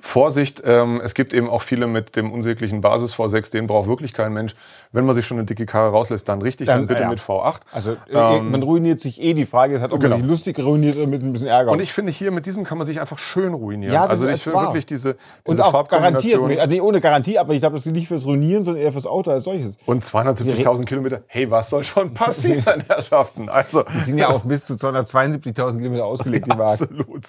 Vorsicht, 0.00 0.62
ähm, 0.64 1.00
es 1.04 1.14
gibt 1.14 1.32
eben 1.34 1.48
auch 1.48 1.62
viele 1.62 1.86
mit 1.86 2.16
dem 2.16 2.32
unsäglichen 2.32 2.80
Basis 2.80 3.14
V6. 3.14 3.52
Den 3.52 3.66
braucht 3.68 3.88
wirklich 3.88 4.12
kein 4.12 4.32
Mensch. 4.32 4.56
Wenn 4.92 5.04
man 5.04 5.14
sich 5.14 5.26
schon 5.26 5.36
eine 5.38 5.46
dicke 5.46 5.66
Karre 5.66 5.90
rauslässt, 5.90 6.28
dann 6.28 6.42
richtig, 6.42 6.66
dann, 6.66 6.78
Dann, 6.78 6.86
bitte 6.88 7.02
ja. 7.02 7.10
mit 7.10 7.20
V8. 7.20 7.60
Also 7.72 7.96
äh, 8.10 8.40
man 8.40 8.62
ruiniert 8.62 8.98
sich 9.00 9.20
eh. 9.22 9.32
Die 9.34 9.46
Frage 9.46 9.74
ist 9.74 9.80
halt, 9.82 9.92
ob 9.92 10.00
Genau. 10.00 10.16
man 10.16 10.22
sich 10.22 10.30
lustig 10.30 10.58
ruiniert 10.58 10.96
oder 10.96 11.06
mit 11.06 11.22
ein 11.22 11.32
bisschen 11.32 11.48
Ärger. 11.48 11.70
Und 11.72 11.80
ich 11.80 11.92
finde, 11.92 12.12
hier 12.12 12.30
mit 12.32 12.46
diesem 12.46 12.64
kann 12.64 12.78
man 12.78 12.86
sich 12.86 13.00
einfach 13.00 13.18
schön 13.18 13.54
ruinieren. 13.54 13.92
Ja, 13.94 14.06
also 14.06 14.26
ich 14.28 14.42
finde 14.42 14.60
wirklich 14.62 14.86
diese, 14.86 15.10
und 15.10 15.18
diese 15.48 15.62
garantiert, 15.62 15.70
Farbkombination. 15.90 16.50
äh, 16.50 16.66
nee, 16.66 16.80
ohne 16.80 17.00
Garantie, 17.00 17.38
aber 17.38 17.54
ich 17.54 17.60
glaube, 17.60 17.76
das 17.76 17.86
ist 17.86 17.92
nicht 17.92 18.08
fürs 18.08 18.24
Ruinieren, 18.26 18.64
sondern 18.64 18.82
eher 18.82 18.92
fürs 18.92 19.06
Auto 19.06 19.30
als 19.30 19.44
solches. 19.44 19.76
Und 19.86 20.02
270.000 20.04 20.84
Kilometer. 20.86 21.22
Hey, 21.28 21.50
was 21.50 21.70
soll 21.70 21.84
schon 21.84 22.14
passieren, 22.16 22.84
Herrschaften? 22.88 23.48
Also, 23.48 23.84
Die 23.84 23.98
sind 24.00 24.18
ja 24.18 24.28
auf 24.28 24.42
bis 24.44 24.66
zu 24.66 24.74
272.000 24.74 25.78
Kilometer 25.78 26.04
ausgelegt, 26.04 26.46
die 26.46 26.50
Wagen. 26.50 26.62
absolut. 26.62 27.26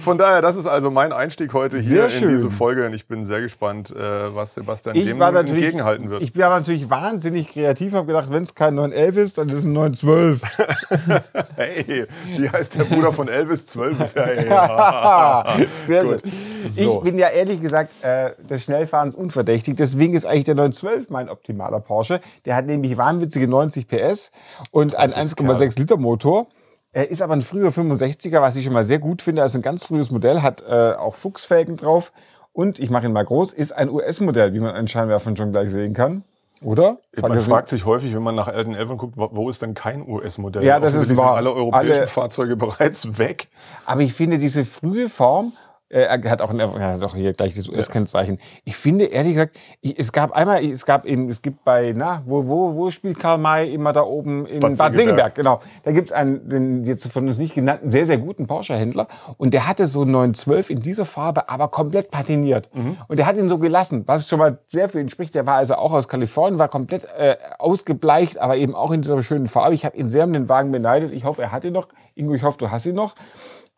Von 0.00 0.18
daher, 0.18 0.40
das 0.40 0.56
ist 0.56 0.66
also 0.66 0.90
mein 0.90 1.12
Einstieg 1.12 1.52
heute 1.52 1.78
hier 1.78 2.08
in 2.08 2.28
diese. 2.28 2.50
Folge. 2.50 2.86
Und 2.86 2.94
ich 2.94 3.06
bin 3.06 3.24
sehr 3.24 3.40
gespannt, 3.40 3.94
äh, 3.94 4.34
was 4.34 4.54
Sebastian 4.54 4.96
Ich 4.96 5.06
dem 5.06 5.20
entgegenhalten 5.20 6.10
wird. 6.10 6.22
ich 6.22 6.36
war 6.36 6.58
natürlich 6.58 6.90
wahnsinnig 6.90 7.48
kreativ, 7.48 7.92
habe 7.92 8.06
gedacht, 8.06 8.30
wenn 8.30 8.42
es 8.42 8.54
kein 8.54 8.74
911 8.74 9.16
ist, 9.16 9.38
dann 9.38 9.48
ist 9.50 9.58
es 9.58 9.64
ein 9.64 9.72
912. 9.74 10.42
hey, 11.56 12.06
wie 12.36 12.48
heißt 12.48 12.76
der 12.76 12.84
Bruder 12.84 13.12
von 13.12 13.28
Elvis? 13.28 13.66
12 13.66 14.00
ist 14.00 14.16
ja, 14.16 14.32
ja. 14.42 15.56
Sehr 15.86 16.04
Gut. 16.04 16.22
So. 16.68 16.98
Ich 16.98 17.04
bin 17.04 17.18
ja 17.18 17.28
ehrlich 17.28 17.60
gesagt 17.60 17.92
äh, 18.02 18.32
des 18.48 18.64
Schnellfahrens 18.64 19.14
unverdächtig. 19.14 19.76
Deswegen 19.76 20.14
ist 20.14 20.24
eigentlich 20.24 20.44
der 20.44 20.54
912 20.54 21.10
mein 21.10 21.28
optimaler 21.28 21.80
Porsche. 21.80 22.20
Der 22.44 22.56
hat 22.56 22.66
nämlich 22.66 22.96
wahnwitzige 22.96 23.46
90 23.46 23.86
PS 23.86 24.32
und 24.70 24.94
einen 24.96 25.12
1,6 25.12 25.78
Liter 25.78 25.96
Motor. 25.96 26.48
Er 26.92 27.10
ist 27.10 27.22
aber 27.22 27.34
ein 27.34 27.42
früher 27.42 27.70
65er, 27.70 28.40
was 28.40 28.56
ich 28.56 28.68
mal 28.68 28.84
sehr 28.84 28.98
gut 28.98 29.22
finde. 29.22 29.42
Er 29.42 29.46
ist 29.46 29.54
ein 29.56 29.62
ganz 29.62 29.86
frühes 29.86 30.10
Modell, 30.10 30.42
hat 30.42 30.62
äh, 30.66 30.92
auch 30.92 31.14
Fuchsfelgen 31.14 31.76
drauf. 31.76 32.12
Und 32.52 32.78
ich 32.78 32.90
mache 32.90 33.06
ihn 33.06 33.12
mal 33.12 33.24
groß, 33.24 33.54
ist 33.54 33.72
ein 33.72 33.88
US-Modell, 33.88 34.52
wie 34.52 34.60
man 34.60 34.74
an 34.74 34.86
Scheinwerfern 34.86 35.36
schon 35.36 35.52
gleich 35.52 35.70
sehen 35.70 35.94
kann. 35.94 36.22
Oder? 36.60 36.98
Man 37.20 37.40
fragt 37.40 37.68
sich 37.70 37.86
häufig, 37.86 38.14
wenn 38.14 38.22
man 38.22 38.34
nach 38.34 38.46
alten 38.46 38.74
Elfern 38.74 38.98
guckt, 38.98 39.14
wo- 39.16 39.48
ist 39.48 39.62
denn 39.62 39.72
kein 39.74 40.06
US-Modell? 40.06 40.62
Ja, 40.62 40.78
das 40.78 40.92
ist 40.94 41.08
wahr. 41.08 41.16
sind 41.16 41.24
alle 41.24 41.52
europäischen 41.54 41.96
Alle- 42.00 42.08
Fahrzeuge 42.08 42.56
bereits 42.56 43.18
weg. 43.18 43.48
Aber 43.86 44.02
ich 44.02 44.12
finde 44.12 44.38
diese 44.38 44.64
frühe 44.64 45.08
Form, 45.08 45.52
er 45.92 46.30
hat 46.30 46.40
auch, 46.40 46.50
ein, 46.50 46.58
er 46.58 46.94
hat 46.94 47.02
auch 47.02 47.14
hier 47.14 47.34
gleich 47.34 47.54
das 47.54 47.68
US-Kennzeichen. 47.68 48.38
Ich 48.64 48.76
finde, 48.76 49.04
ehrlich 49.04 49.34
gesagt, 49.34 49.58
ich, 49.82 49.98
es 49.98 50.12
gab 50.12 50.32
einmal, 50.32 50.64
es 50.64 50.86
gab 50.86 51.04
eben, 51.04 51.28
es 51.28 51.42
gibt 51.42 51.64
bei, 51.64 51.92
na, 51.94 52.22
wo, 52.24 52.46
wo, 52.46 52.74
wo 52.74 52.90
spielt 52.90 53.18
Karl 53.18 53.38
May 53.38 53.72
immer 53.72 53.92
da 53.92 54.02
oben 54.02 54.46
in 54.46 54.60
Bad 54.60 54.78
Bad, 54.78 54.94
Segeberg. 54.94 54.96
Segeberg, 54.96 55.34
genau. 55.34 55.60
Da 55.82 55.92
gibt's 55.92 56.10
einen, 56.10 56.48
den 56.48 56.84
jetzt 56.84 57.06
von 57.12 57.28
uns 57.28 57.36
nicht 57.36 57.54
genannten, 57.54 57.90
sehr, 57.90 58.06
sehr 58.06 58.16
guten 58.18 58.46
Porsche-Händler. 58.46 59.06
Und 59.36 59.52
der 59.52 59.68
hatte 59.68 59.86
so 59.86 60.02
einen 60.02 60.12
912 60.12 60.70
in 60.70 60.82
dieser 60.82 61.04
Farbe, 61.04 61.50
aber 61.50 61.68
komplett 61.68 62.10
patiniert. 62.10 62.68
Und 63.08 63.18
der 63.18 63.26
hat 63.26 63.36
ihn 63.36 63.50
so 63.50 63.58
gelassen, 63.58 64.04
was 64.06 64.26
schon 64.26 64.38
mal 64.38 64.58
sehr 64.66 64.88
für 64.88 65.00
ihn 65.00 65.10
spricht. 65.10 65.34
Der 65.34 65.46
war 65.46 65.56
also 65.56 65.74
auch 65.74 65.92
aus 65.92 66.08
Kalifornien, 66.08 66.58
war 66.58 66.68
komplett 66.68 67.04
äh, 67.18 67.36
ausgebleicht, 67.58 68.38
aber 68.38 68.56
eben 68.56 68.74
auch 68.74 68.92
in 68.92 69.02
dieser 69.02 69.22
schönen 69.22 69.46
Farbe. 69.46 69.74
Ich 69.74 69.84
habe 69.84 69.96
ihn 69.96 70.08
sehr 70.08 70.24
um 70.24 70.32
den 70.32 70.48
Wagen 70.48 70.72
beneidet. 70.72 71.12
Ich 71.12 71.24
hoffe, 71.24 71.42
er 71.42 71.52
hat 71.52 71.64
ihn 71.64 71.74
noch. 71.74 71.88
Ingo, 72.14 72.34
ich 72.34 72.42
hoffe, 72.42 72.58
du 72.58 72.70
hast 72.70 72.86
ihn 72.86 72.94
noch 72.94 73.14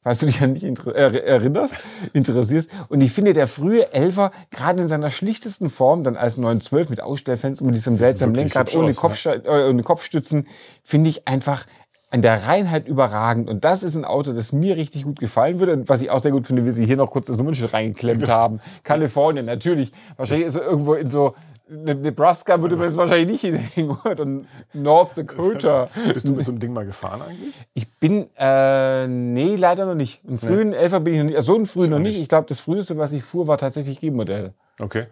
falls 0.05 0.21
du 0.21 0.27
dich 0.27 0.41
an 0.43 0.53
mich 0.53 0.63
äh, 0.63 0.71
erinnerst, 1.19 1.75
interessierst. 2.13 2.71
Und 2.89 3.01
ich 3.01 3.11
finde, 3.13 3.33
der 3.33 3.49
frühe 3.49 3.93
Elfer, 3.93 4.31
gerade 4.53 4.83
in 4.83 4.89
seiner 4.89 5.11
schlichtesten 5.11 5.71
Form, 5.71 6.05
dann 6.05 6.17
als 6.17 6.37
912 6.37 6.91
mit 6.91 7.01
Ausstellfenster, 7.01 7.65
mit 7.65 7.75
diesem 7.75 7.97
seltsamen 7.97 8.35
Lenkrad, 8.37 8.73
ohne, 8.77 8.91
aus, 8.91 8.99
Kopfste- 8.99 9.43
äh, 9.45 9.69
ohne 9.69 9.83
Kopfstützen, 9.83 10.47
finde 10.85 11.11
ich 11.11 11.27
einfach 11.27 11.67
an 12.11 12.23
der 12.23 12.47
Reinheit 12.47 12.87
überragend. 12.87 13.51
Und 13.51 13.65
das 13.65 13.83
ist 13.83 13.97
ein 13.97 14.05
Auto, 14.05 14.33
das 14.33 14.53
mir 14.53 14.77
richtig 14.77 15.03
gut 15.03 15.19
gefallen 15.19 15.59
würde. 15.59 15.73
Und 15.73 15.89
was 15.89 16.01
ich 16.01 16.11
auch 16.11 16.23
sehr 16.23 16.31
gut 16.31 16.47
finde, 16.47 16.65
wie 16.65 16.71
sie 16.71 16.87
hier 16.87 16.97
noch 16.97 17.11
kurz 17.11 17.27
das 17.27 17.37
Nummernschild 17.37 17.73
reingeklemmt 17.73 18.29
haben. 18.29 18.61
Kalifornien, 18.85 19.47
natürlich. 19.47 19.91
Wahrscheinlich 20.17 20.47
ist 20.47 20.53
so 20.53 20.61
irgendwo 20.61 20.95
in 20.95 21.11
so 21.11 21.29
Ne- 21.29 21.35
Nebraska 21.69 22.61
würde 22.61 22.77
man 22.77 22.89
es 22.89 22.97
wahrscheinlich 22.97 23.29
nicht 23.29 23.41
hinhängen. 23.41 23.97
Oder 24.05 24.27
North 24.73 25.17
Dakota. 25.17 25.89
Bist 26.13 26.29
du 26.29 26.33
mit 26.33 26.45
so 26.45 26.53
einem 26.53 26.61
Ding 26.61 26.73
mal 26.73 26.85
gefahren 26.85 27.23
eigentlich? 27.23 27.61
Ich 27.73 27.89
bin, 27.99 28.29
äh, 28.37 29.07
nee, 29.07 29.57
leider 29.57 29.87
noch 29.87 29.95
nicht. 29.95 30.21
Einen 30.27 30.39
frühen 30.39 30.73
Elfer 30.73 31.01
bin 31.01 31.15
ich 31.15 31.19
noch 31.21 31.27
nicht. 31.27 31.37
Also 31.37 31.53
so 31.53 31.57
einen 31.57 31.67
frühen 31.67 31.91
noch 31.91 31.99
nicht. 31.99 32.19
Ich 32.19 32.29
glaube, 32.29 32.47
das 32.49 32.61
früheste, 32.61 32.99
was 32.99 33.13
ich 33.13 33.25
fuhr, 33.25 33.47
war 33.47 33.59
tatsächlich 33.59 34.01
G-Modell. 34.01 34.53
Okay. 34.79 35.07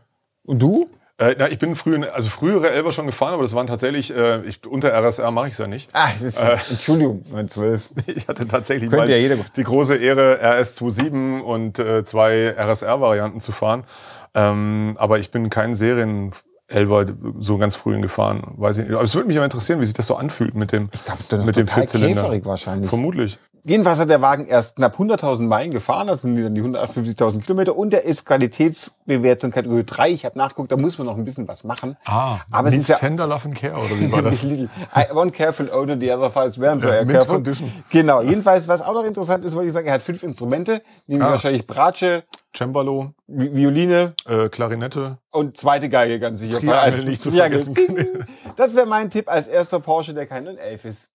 Und 0.44 0.60
du? 0.60 0.88
Äh, 1.18 1.36
na, 1.38 1.48
ich 1.48 1.58
bin 1.58 1.74
früher, 1.74 2.12
also 2.14 2.28
frühere 2.28 2.70
Elfer 2.70 2.90
schon 2.90 3.06
gefahren, 3.06 3.34
aber 3.34 3.42
das 3.42 3.54
waren 3.54 3.66
tatsächlich, 3.66 4.14
äh, 4.14 4.40
ich, 4.42 4.66
unter 4.66 4.90
RSR 4.92 5.30
mache 5.30 5.46
ich 5.46 5.52
es 5.52 5.58
ja 5.58 5.66
nicht. 5.68 5.90
Ah, 5.92 6.08
ist, 6.20 6.38
Entschuldigung, 6.70 7.22
912. 7.30 7.90
Ich 8.06 8.28
hatte 8.28 8.48
tatsächlich 8.48 8.90
mal 8.90 9.08
ja 9.08 9.36
die 9.56 9.62
große 9.62 9.96
Ehre, 9.96 10.40
RS27 10.42 11.40
und 11.40 11.78
äh, 11.78 12.04
zwei 12.04 12.54
RSR-Varianten 12.58 13.40
zu 13.40 13.52
fahren. 13.52 13.84
Ähm, 14.34 14.94
aber 14.98 15.18
ich 15.18 15.30
bin 15.30 15.50
kein 15.50 15.74
Serien 15.74 16.32
Elva 16.68 17.04
so 17.38 17.58
ganz 17.58 17.76
frühen 17.76 18.02
gefahren. 18.02 18.42
Weiß 18.56 18.78
ich 18.78 18.84
nicht. 18.84 18.94
Aber 18.94 19.04
es 19.04 19.14
würde 19.14 19.28
mich 19.28 19.36
aber 19.36 19.44
interessieren, 19.44 19.80
wie 19.80 19.84
sich 19.84 19.94
das 19.94 20.06
so 20.06 20.16
anfühlt 20.16 20.54
mit 20.54 20.72
dem, 20.72 20.90
glaub, 21.28 21.44
mit 21.44 21.56
dem 21.56 21.68
Vierzylinder. 21.68 22.44
wahrscheinlich. 22.44 22.88
Vermutlich. 22.88 23.38
Jedenfalls 23.64 24.00
hat 24.00 24.10
der 24.10 24.20
Wagen 24.20 24.46
erst 24.46 24.74
knapp 24.76 24.98
100.000 24.98 25.42
Meilen 25.42 25.70
gefahren, 25.70 26.08
das 26.08 26.22
sind 26.22 26.34
dann 26.42 26.52
die 26.54 26.62
158.000 26.62 27.42
Kilometer 27.42 27.76
und 27.76 27.92
der 27.92 28.04
ist 28.04 28.26
Qualitätsbewertung 28.26 29.52
Kategorie 29.52 29.84
3. 29.84 30.10
Ich 30.10 30.24
habe 30.24 30.36
nachgeguckt, 30.36 30.72
da 30.72 30.76
muss 30.76 30.98
man 30.98 31.06
noch 31.06 31.16
ein 31.16 31.24
bisschen 31.24 31.46
was 31.46 31.62
machen. 31.62 31.96
Ah, 32.04 32.38
aber 32.50 32.68
es 32.68 32.74
ist 32.74 32.88
ja 32.88 32.96
tender 32.96 33.26
love 33.28 33.44
and 33.46 33.54
care, 33.54 33.74
oder 33.76 34.00
wie 34.00 34.10
war 34.10 34.22
das? 34.22 34.42
little. 34.42 34.68
One 35.14 35.30
careful 35.30 35.70
owner, 35.70 35.96
the 35.98 36.10
other 36.12 36.30
five 36.30 36.52
swear, 36.52 36.80
so 36.80 36.88
Ja, 36.88 36.96
ja, 36.96 37.04
careful. 37.04 37.34
condition. 37.36 37.70
Genau. 37.90 38.20
Jedenfalls, 38.22 38.66
was 38.66 38.82
auch 38.82 38.94
noch 38.94 39.04
interessant 39.04 39.44
ist, 39.44 39.54
wollte 39.54 39.68
ich 39.68 39.72
sagen, 39.74 39.86
er 39.86 39.94
hat 39.94 40.02
fünf 40.02 40.22
Instrumente, 40.24 40.82
nämlich 41.06 41.26
Ah. 41.28 41.30
wahrscheinlich 41.30 41.64
Bratsche, 41.66 42.24
Cembalo, 42.56 43.12
Vi- 43.28 43.54
Violine 43.54 44.14
äh, 44.26 44.48
Klarinette. 44.48 45.18
und 45.30 45.56
zweite 45.56 45.88
Geige 45.88 46.18
ganz 46.18 46.40
sicher. 46.40 46.58
Triangel 46.58 47.04
nicht 47.04 47.22
zu 47.22 47.30
vergessen. 47.30 47.74
Ding. 47.74 47.96
Das 48.56 48.74
wäre 48.74 48.86
mein 48.86 49.08
Tipp 49.08 49.30
als 49.30 49.48
erster 49.48 49.80
Porsche, 49.80 50.12
der 50.12 50.26
kein 50.26 50.44
911 50.44 50.84
ist. 50.84 51.08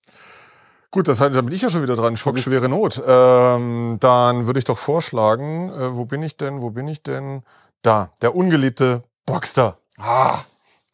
Gut, 0.98 1.08
das 1.08 1.22
heißt, 1.22 1.36
da 1.36 1.42
bin 1.42 1.54
ich 1.54 1.62
ja 1.62 1.70
schon 1.70 1.84
wieder 1.84 1.96
dran. 1.96 2.18
Schock, 2.18 2.40
schwere 2.40 2.68
Not. 2.68 3.00
Ähm, 3.06 3.98
dann 4.00 4.48
würde 4.48 4.58
ich 4.58 4.66
doch 4.66 4.80
vorschlagen, 4.80 5.70
äh, 5.70 5.96
wo 5.96 6.06
bin 6.06 6.24
ich 6.24 6.38
denn, 6.38 6.64
wo 6.64 6.72
bin 6.72 6.88
ich 6.88 7.04
denn? 7.04 7.44
Da, 7.84 8.10
der 8.24 8.36
ungeliebte 8.36 9.04
Boxster. 9.28 9.78
Ah, 10.00 10.40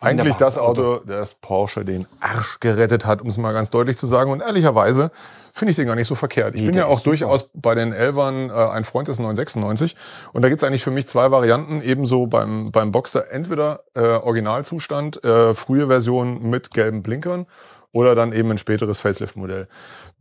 Eigentlich 0.01 0.35
das 0.35 0.57
Auto, 0.57 0.99
das 1.07 1.35
Porsche 1.35 1.85
den 1.85 2.05
Arsch 2.19 2.59
gerettet 2.59 3.05
hat, 3.05 3.21
um 3.21 3.29
es 3.29 3.37
mal 3.37 3.53
ganz 3.53 3.69
deutlich 3.69 3.97
zu 3.97 4.05
sagen. 4.05 4.29
Und 4.29 4.41
ehrlicherweise 4.41 5.09
finde 5.53 5.69
ich 5.69 5.77
den 5.77 5.87
gar 5.87 5.95
nicht 5.95 6.07
so 6.07 6.15
verkehrt. 6.15 6.55
Ich 6.55 6.59
Nee, 6.59 6.67
bin 6.67 6.75
ja 6.75 6.87
auch 6.87 6.97
super. 6.97 7.11
durchaus 7.11 7.49
bei 7.53 7.73
den 7.73 7.93
Elvern 7.93 8.49
äh, 8.49 8.53
ein 8.53 8.83
Freund 8.83 9.07
des 9.07 9.19
996. 9.19 9.95
Und 10.33 10.41
da 10.41 10.49
gibt's 10.49 10.65
eigentlich 10.65 10.83
für 10.83 10.91
mich 10.91 11.07
zwei 11.07 11.31
Varianten. 11.31 11.81
Ebenso 11.81 12.27
beim, 12.27 12.73
beim 12.73 12.91
Boxster 12.91 13.31
entweder 13.31 13.85
äh, 13.95 14.01
Originalzustand, 14.01 15.23
äh, 15.23 15.53
frühe 15.53 15.87
Version 15.87 16.49
mit 16.49 16.71
gelben 16.71 17.01
Blinkern 17.03 17.45
oder 17.93 18.15
dann 18.15 18.33
eben 18.33 18.51
ein 18.51 18.57
späteres 18.57 18.99
Facelift-Modell. 18.99 19.67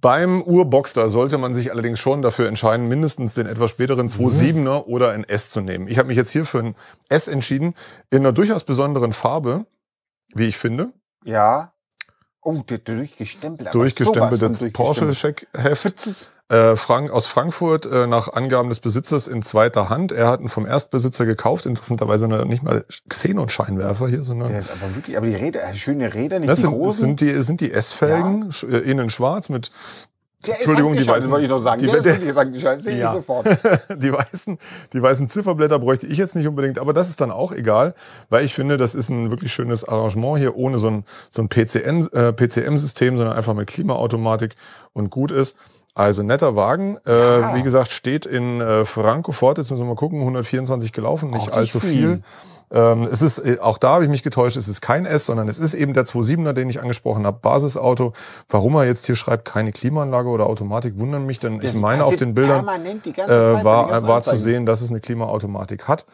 Beim 0.00 0.42
Ur-Boxster 0.42 1.08
sollte 1.08 1.38
man 1.38 1.54
sich 1.54 1.72
allerdings 1.72 1.98
schon 1.98 2.22
dafür 2.22 2.46
entscheiden, 2.46 2.86
mindestens 2.86 3.34
den 3.34 3.46
etwas 3.46 3.70
späteren 3.70 4.08
2.7er 4.08 4.84
oder 4.84 5.10
ein 5.10 5.24
S 5.24 5.50
zu 5.50 5.62
nehmen. 5.62 5.88
Ich 5.88 5.98
habe 5.98 6.08
mich 6.08 6.16
jetzt 6.16 6.30
hier 6.30 6.44
für 6.44 6.58
ein 6.58 6.74
S 7.08 7.26
entschieden, 7.28 7.74
in 8.10 8.18
einer 8.18 8.32
durchaus 8.32 8.64
besonderen 8.64 9.12
Farbe, 9.12 9.66
wie 10.34 10.46
ich 10.46 10.58
finde. 10.58 10.92
Ja. 11.24 11.72
Oh, 12.42 12.62
der 12.68 12.78
durchgestempelt. 12.78 13.68
aber 14.18 14.36
sowas 15.96 16.31
Äh, 16.52 16.76
Frank, 16.76 17.10
aus 17.10 17.26
Frankfurt 17.26 17.86
äh, 17.86 18.06
nach 18.06 18.30
Angaben 18.34 18.68
des 18.68 18.80
Besitzers 18.80 19.26
in 19.26 19.40
zweiter 19.42 19.88
Hand. 19.88 20.12
Er 20.12 20.28
hat 20.28 20.40
ihn 20.40 20.48
vom 20.50 20.66
Erstbesitzer 20.66 21.24
gekauft. 21.24 21.64
Interessanterweise 21.64 22.26
eine- 22.26 22.44
nicht 22.44 22.62
mal 22.62 22.84
Xenon-Scheinwerfer 23.08 24.06
hier, 24.08 24.22
sondern 24.22 24.50
Der 24.52 24.60
ist 24.60 24.70
aber 24.70 24.94
wirklich, 24.94 25.16
aber 25.16 25.26
die 25.28 25.34
Räder, 25.34 25.64
äh, 25.64 25.74
schöne 25.74 26.12
Räder, 26.12 26.38
nicht 26.40 26.50
das 26.50 26.58
die 26.58 26.62
sind, 26.66 26.72
das 26.74 26.80
großen. 26.82 27.00
sind 27.00 27.20
die, 27.22 27.42
sind 27.42 27.60
die 27.62 27.72
S-Felgen, 27.72 28.50
sch- 28.50 28.70
äh, 28.70 28.78
innen 28.80 29.08
schwarz 29.08 29.48
mit 29.48 29.70
der 30.44 30.54
ist 30.54 30.58
Entschuldigung, 30.66 30.94
die 30.94 31.04
weißen- 31.04 31.30
wollte 31.30 31.44
ich 31.44 31.50
noch 31.50 31.62
sagen. 31.62 31.78
die- 31.78 31.86
der 31.86 31.96
ist 31.98 32.04
der- 32.04 32.34
handgeschaltet, 32.34 32.84
sehe 32.84 32.94
ich 32.94 32.98
Ja. 33.00 33.12
sofort. 33.12 33.46
die 33.96 34.12
weißen, 34.12 34.58
die 34.92 35.00
weißen 35.00 35.28
Zifferblätter 35.28 35.78
bräuchte 35.78 36.06
ich 36.08 36.18
jetzt 36.18 36.34
nicht 36.36 36.48
unbedingt, 36.48 36.78
aber 36.80 36.92
das 36.92 37.08
ist 37.08 37.20
dann 37.22 37.30
auch 37.30 37.52
egal, 37.52 37.94
weil 38.28 38.44
ich 38.44 38.52
finde, 38.52 38.76
das 38.76 38.94
ist 38.94 39.08
ein 39.08 39.30
wirklich 39.30 39.52
schönes 39.54 39.84
Arrangement 39.88 40.38
hier 40.38 40.54
ohne 40.56 40.78
so 40.78 40.88
ein, 40.88 41.04
so 41.30 41.40
ein 41.42 41.48
PCN, 41.48 42.08
äh, 42.12 42.32
PCM-System, 42.32 43.16
sondern 43.16 43.36
einfach 43.36 43.54
mit 43.54 43.68
Klimaautomatik 43.68 44.56
und 44.92 45.10
gut 45.10 45.30
ist. 45.30 45.56
Also 45.94 46.22
netter 46.22 46.56
Wagen, 46.56 46.96
äh, 47.04 47.10
wie 47.10 47.62
gesagt, 47.62 47.90
steht 47.90 48.24
in 48.24 48.60
äh, 48.60 48.86
Frankfurt, 48.86 49.58
jetzt 49.58 49.70
müssen 49.70 49.82
wir 49.82 49.88
mal 49.88 49.94
gucken, 49.94 50.20
124 50.20 50.92
gelaufen, 50.92 51.30
nicht 51.30 51.46
nicht 51.46 51.52
allzu 51.52 51.80
viel. 51.80 51.90
viel. 51.90 52.22
Ähm, 52.72 53.06
es 53.10 53.20
ist, 53.20 53.38
äh, 53.38 53.58
auch 53.60 53.76
da 53.76 53.94
habe 53.94 54.04
ich 54.04 54.10
mich 54.10 54.22
getäuscht, 54.22 54.56
es 54.56 54.66
ist 54.66 54.80
kein 54.80 55.04
S, 55.04 55.26
sondern 55.26 55.48
es 55.48 55.58
ist 55.58 55.74
eben 55.74 55.92
der 55.92 56.04
2.7er, 56.04 56.54
den 56.54 56.70
ich 56.70 56.80
angesprochen 56.80 57.26
habe, 57.26 57.38
Basisauto. 57.42 58.14
Warum 58.48 58.74
er 58.76 58.84
jetzt 58.84 59.04
hier 59.04 59.16
schreibt, 59.16 59.44
keine 59.44 59.72
Klimaanlage 59.72 60.30
oder 60.30 60.46
Automatik, 60.46 60.98
wundern 60.98 61.26
mich, 61.26 61.38
denn 61.38 61.56
ich 61.56 61.72
Das 61.72 61.74
meine 61.74 62.04
auf 62.04 62.16
den 62.16 62.32
Bildern 62.32 62.66
äh, 62.66 62.82
den 62.86 63.64
war, 63.64 64.02
war 64.08 64.22
zu 64.22 64.36
sehen, 64.36 64.64
dass 64.64 64.80
es 64.80 64.90
eine 64.90 65.00
Klimaautomatik 65.00 65.86
hat. 65.86 66.06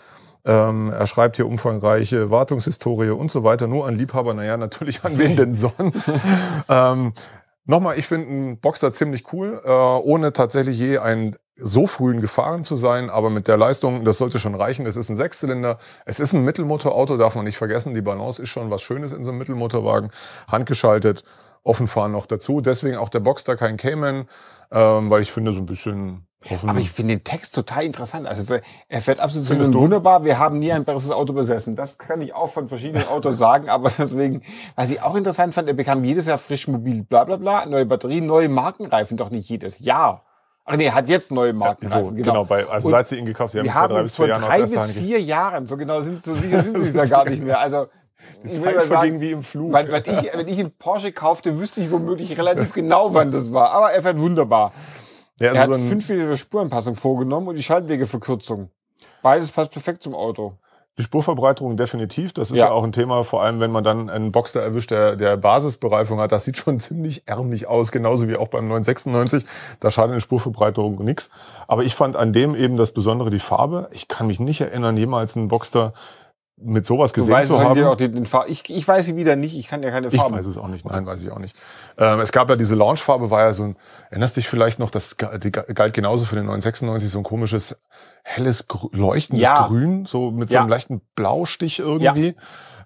Ähm, 0.44 0.90
er 0.90 1.06
schreibt 1.06 1.36
hier 1.36 1.46
umfangreiche 1.46 2.30
Wartungshistorie 2.30 3.10
und 3.10 3.30
so 3.30 3.44
weiter, 3.44 3.68
nur 3.68 3.86
an 3.86 3.96
Liebhaber, 3.96 4.34
naja, 4.34 4.56
natürlich 4.56 5.04
an 5.04 5.18
wen 5.18 5.36
denn 5.36 5.54
sonst. 5.54 6.12
ähm, 6.68 7.12
Nochmal, 7.70 7.98
ich 7.98 8.06
finde 8.06 8.28
einen 8.28 8.60
Boxster 8.60 8.94
ziemlich 8.94 9.30
cool, 9.34 9.60
äh, 9.62 9.68
ohne 9.70 10.32
tatsächlich 10.32 10.78
je 10.78 10.96
einen 10.96 11.36
so 11.56 11.86
frühen 11.86 12.22
gefahren 12.22 12.64
zu 12.64 12.76
sein, 12.76 13.10
aber 13.10 13.28
mit 13.28 13.46
der 13.46 13.58
Leistung, 13.58 14.06
das 14.06 14.16
sollte 14.16 14.38
schon 14.38 14.54
reichen. 14.54 14.86
Es 14.86 14.96
ist 14.96 15.10
ein 15.10 15.16
Sechszylinder, 15.16 15.76
es 16.06 16.18
ist 16.18 16.32
ein 16.32 16.46
Mittelmotorauto, 16.46 17.18
darf 17.18 17.34
man 17.34 17.44
nicht 17.44 17.58
vergessen. 17.58 17.94
Die 17.94 18.00
Balance 18.00 18.40
ist 18.40 18.48
schon 18.48 18.70
was 18.70 18.80
Schönes 18.80 19.12
in 19.12 19.22
so 19.22 19.30
einem 19.30 19.38
Mittelmotorwagen, 19.38 20.12
handgeschaltet, 20.50 21.24
offenfahren 21.62 22.12
noch 22.12 22.24
dazu. 22.24 22.62
Deswegen 22.62 22.96
auch 22.96 23.10
der 23.10 23.20
Boxster 23.20 23.54
kein 23.58 23.76
Cayman, 23.76 24.28
ähm, 24.70 25.10
weil 25.10 25.20
ich 25.20 25.30
finde 25.30 25.52
so 25.52 25.58
ein 25.58 25.66
bisschen 25.66 26.26
offen. 26.26 26.27
Aber 26.66 26.78
ich 26.78 26.90
finde 26.90 27.16
den 27.16 27.24
Text 27.24 27.54
total 27.54 27.84
interessant. 27.84 28.26
Also 28.26 28.42
so, 28.44 28.60
er 28.88 29.02
fährt 29.02 29.18
absolut 29.18 29.48
Findest 29.48 29.74
du? 29.74 29.80
wunderbar. 29.80 30.24
Wir 30.24 30.38
haben 30.38 30.58
nie 30.60 30.70
ein 30.70 30.84
besseres 30.84 31.10
Auto 31.10 31.32
besessen. 31.32 31.74
Das 31.74 31.98
kann 31.98 32.20
ich 32.20 32.32
auch 32.32 32.48
von 32.48 32.68
verschiedenen 32.68 33.08
Autos 33.08 33.38
sagen. 33.38 33.68
Aber 33.68 33.90
deswegen, 33.90 34.42
was 34.76 34.90
ich 34.90 35.02
auch 35.02 35.16
interessant 35.16 35.54
fand, 35.54 35.68
er 35.68 35.74
bekam 35.74 36.04
jedes 36.04 36.26
Jahr 36.26 36.38
frisch 36.38 36.68
mobil, 36.68 37.02
bla 37.02 37.24
bla 37.24 37.36
bla, 37.36 37.66
neue 37.66 37.86
Batterien, 37.86 38.26
neue 38.26 38.48
Markenreifen, 38.48 39.16
doch 39.16 39.30
nicht 39.30 39.48
jedes 39.48 39.80
Jahr. 39.80 40.24
Ach 40.64 40.76
nee, 40.76 40.84
er 40.84 40.94
hat 40.94 41.08
jetzt 41.08 41.32
neue 41.32 41.52
so, 41.52 41.58
Markenreifen. 41.58 42.14
genau. 42.14 42.44
bei, 42.44 42.66
also 42.66 42.88
Und 42.88 42.92
seit 42.92 43.08
sie 43.08 43.16
ihn 43.16 43.24
gekauft 43.24 43.54
haben, 43.54 43.64
wir 43.64 43.72
vor 43.72 43.88
drei 43.88 43.96
haben 43.96 44.02
bis 44.04 44.16
vier 44.16 44.26
Jahren 44.28 44.44
aus 44.44 44.48
drei 44.48 44.60
erster 44.60 44.82
bis 44.82 44.92
vier 44.92 45.20
Jahren, 45.20 45.66
so 45.66 45.76
genau 45.76 46.00
sind, 46.02 46.22
so 46.22 46.34
sicher 46.34 46.62
sind 46.62 46.78
sie 46.78 46.96
ja 46.96 47.06
gar 47.06 47.28
nicht 47.28 47.42
mehr. 47.42 47.58
Also, 47.58 47.86
will 48.42 48.52
Zeit 48.52 48.62
verging 48.62 48.88
sagen, 48.88 49.20
wie 49.20 49.30
im 49.30 49.42
Flug. 49.42 49.72
Weil, 49.72 49.90
weil 49.90 50.02
ich, 50.06 50.34
wenn 50.34 50.46
ich 50.46 50.58
einen 50.58 50.70
Porsche 50.72 51.12
kaufte, 51.12 51.58
wüsste 51.58 51.80
ich 51.80 51.90
womöglich 51.90 52.36
relativ 52.36 52.72
genau, 52.74 53.14
wann 53.14 53.30
das 53.30 53.52
war. 53.52 53.72
Aber 53.72 53.92
er 53.92 54.02
fährt 54.02 54.20
wunderbar. 54.20 54.72
Ja, 55.40 55.52
Er 55.52 55.60
also 55.62 55.74
hat 55.74 55.78
so 55.80 55.84
ein, 55.84 55.88
fünf 55.88 56.08
Millimeter 56.08 56.36
Spurenpassung 56.36 56.94
vorgenommen 56.94 57.48
und 57.48 57.56
die 57.56 57.62
Schaltwegeverkürzung. 57.62 58.70
Beides 59.22 59.50
passt 59.50 59.72
perfekt 59.72 60.02
zum 60.02 60.14
Auto. 60.14 60.54
Die 60.98 61.04
Spurverbreiterung 61.04 61.76
definitiv. 61.76 62.32
Das 62.32 62.50
ist 62.50 62.58
ja. 62.58 62.66
Ja. 62.66 62.70
auch 62.72 62.82
ein 62.82 62.90
Thema, 62.90 63.22
vor 63.22 63.42
allem 63.44 63.60
wenn 63.60 63.70
man 63.70 63.84
dann 63.84 64.10
einen 64.10 64.32
Boxster 64.32 64.60
erwischt, 64.60 64.90
der, 64.90 65.14
der 65.14 65.36
Basisbereifung 65.36 66.18
hat. 66.18 66.32
Das 66.32 66.44
sieht 66.44 66.56
schon 66.56 66.80
ziemlich 66.80 67.22
ärmlich 67.26 67.68
aus, 67.68 67.92
genauso 67.92 68.26
wie 68.28 68.36
auch 68.36 68.48
beim 68.48 68.66
996. 68.66 69.44
Da 69.78 69.92
schadet 69.92 70.12
eine 70.12 70.20
Spurverbreiterung 70.20 71.04
nichts. 71.04 71.30
Aber 71.68 71.84
ich 71.84 71.94
fand 71.94 72.16
an 72.16 72.32
dem 72.32 72.56
eben 72.56 72.76
das 72.76 72.92
Besondere 72.92 73.30
die 73.30 73.38
Farbe. 73.38 73.88
Ich 73.92 74.08
kann 74.08 74.26
mich 74.26 74.40
nicht 74.40 74.60
erinnern, 74.60 74.96
jemals 74.96 75.36
einen 75.36 75.48
Boxster 75.48 75.92
mit 76.60 76.84
sowas 76.86 77.12
gesehen 77.12 77.32
weißt 77.34 77.50
zu 77.50 77.60
haben. 77.60 77.84
auch 77.84 77.94
den, 77.96 78.26
ich, 78.48 78.68
ich 78.68 78.88
weiß 78.88 79.06
sie 79.06 79.16
wieder 79.16 79.36
nicht, 79.36 79.56
ich 79.56 79.68
kann 79.68 79.82
ja 79.82 79.90
keine 79.90 80.08
Ich 80.08 80.16
Farben. 80.20 80.34
weiß 80.36 80.46
es 80.46 80.58
auch 80.58 80.66
nicht. 80.68 80.84
Nein, 80.84 81.06
weiß 81.06 81.22
ich 81.22 81.30
auch 81.30 81.38
nicht. 81.38 81.56
Ähm, 81.96 82.20
es 82.20 82.32
gab 82.32 82.48
ja 82.50 82.56
diese 82.56 82.74
Launchfarbe, 82.74 83.30
war 83.30 83.42
ja 83.42 83.52
so 83.52 83.62
ein, 83.64 83.76
erinnerst 84.10 84.36
dich 84.36 84.48
vielleicht 84.48 84.78
noch, 84.78 84.90
das 84.90 85.16
ga- 85.16 85.38
die 85.38 85.52
ga- 85.52 85.62
galt 85.72 85.94
genauso 85.94 86.24
für 86.24 86.34
den 86.36 86.46
996, 86.46 87.10
so 87.10 87.18
ein 87.18 87.24
komisches, 87.24 87.78
helles, 88.24 88.66
leuchtendes 88.92 89.42
Ja. 89.48 89.66
Grün, 89.68 90.04
so 90.04 90.30
mit 90.30 90.50
so 90.50 90.54
Ja. 90.54 90.60
einem 90.62 90.70
leichten 90.70 91.00
Blaustich 91.14 91.78
irgendwie. 91.78 92.34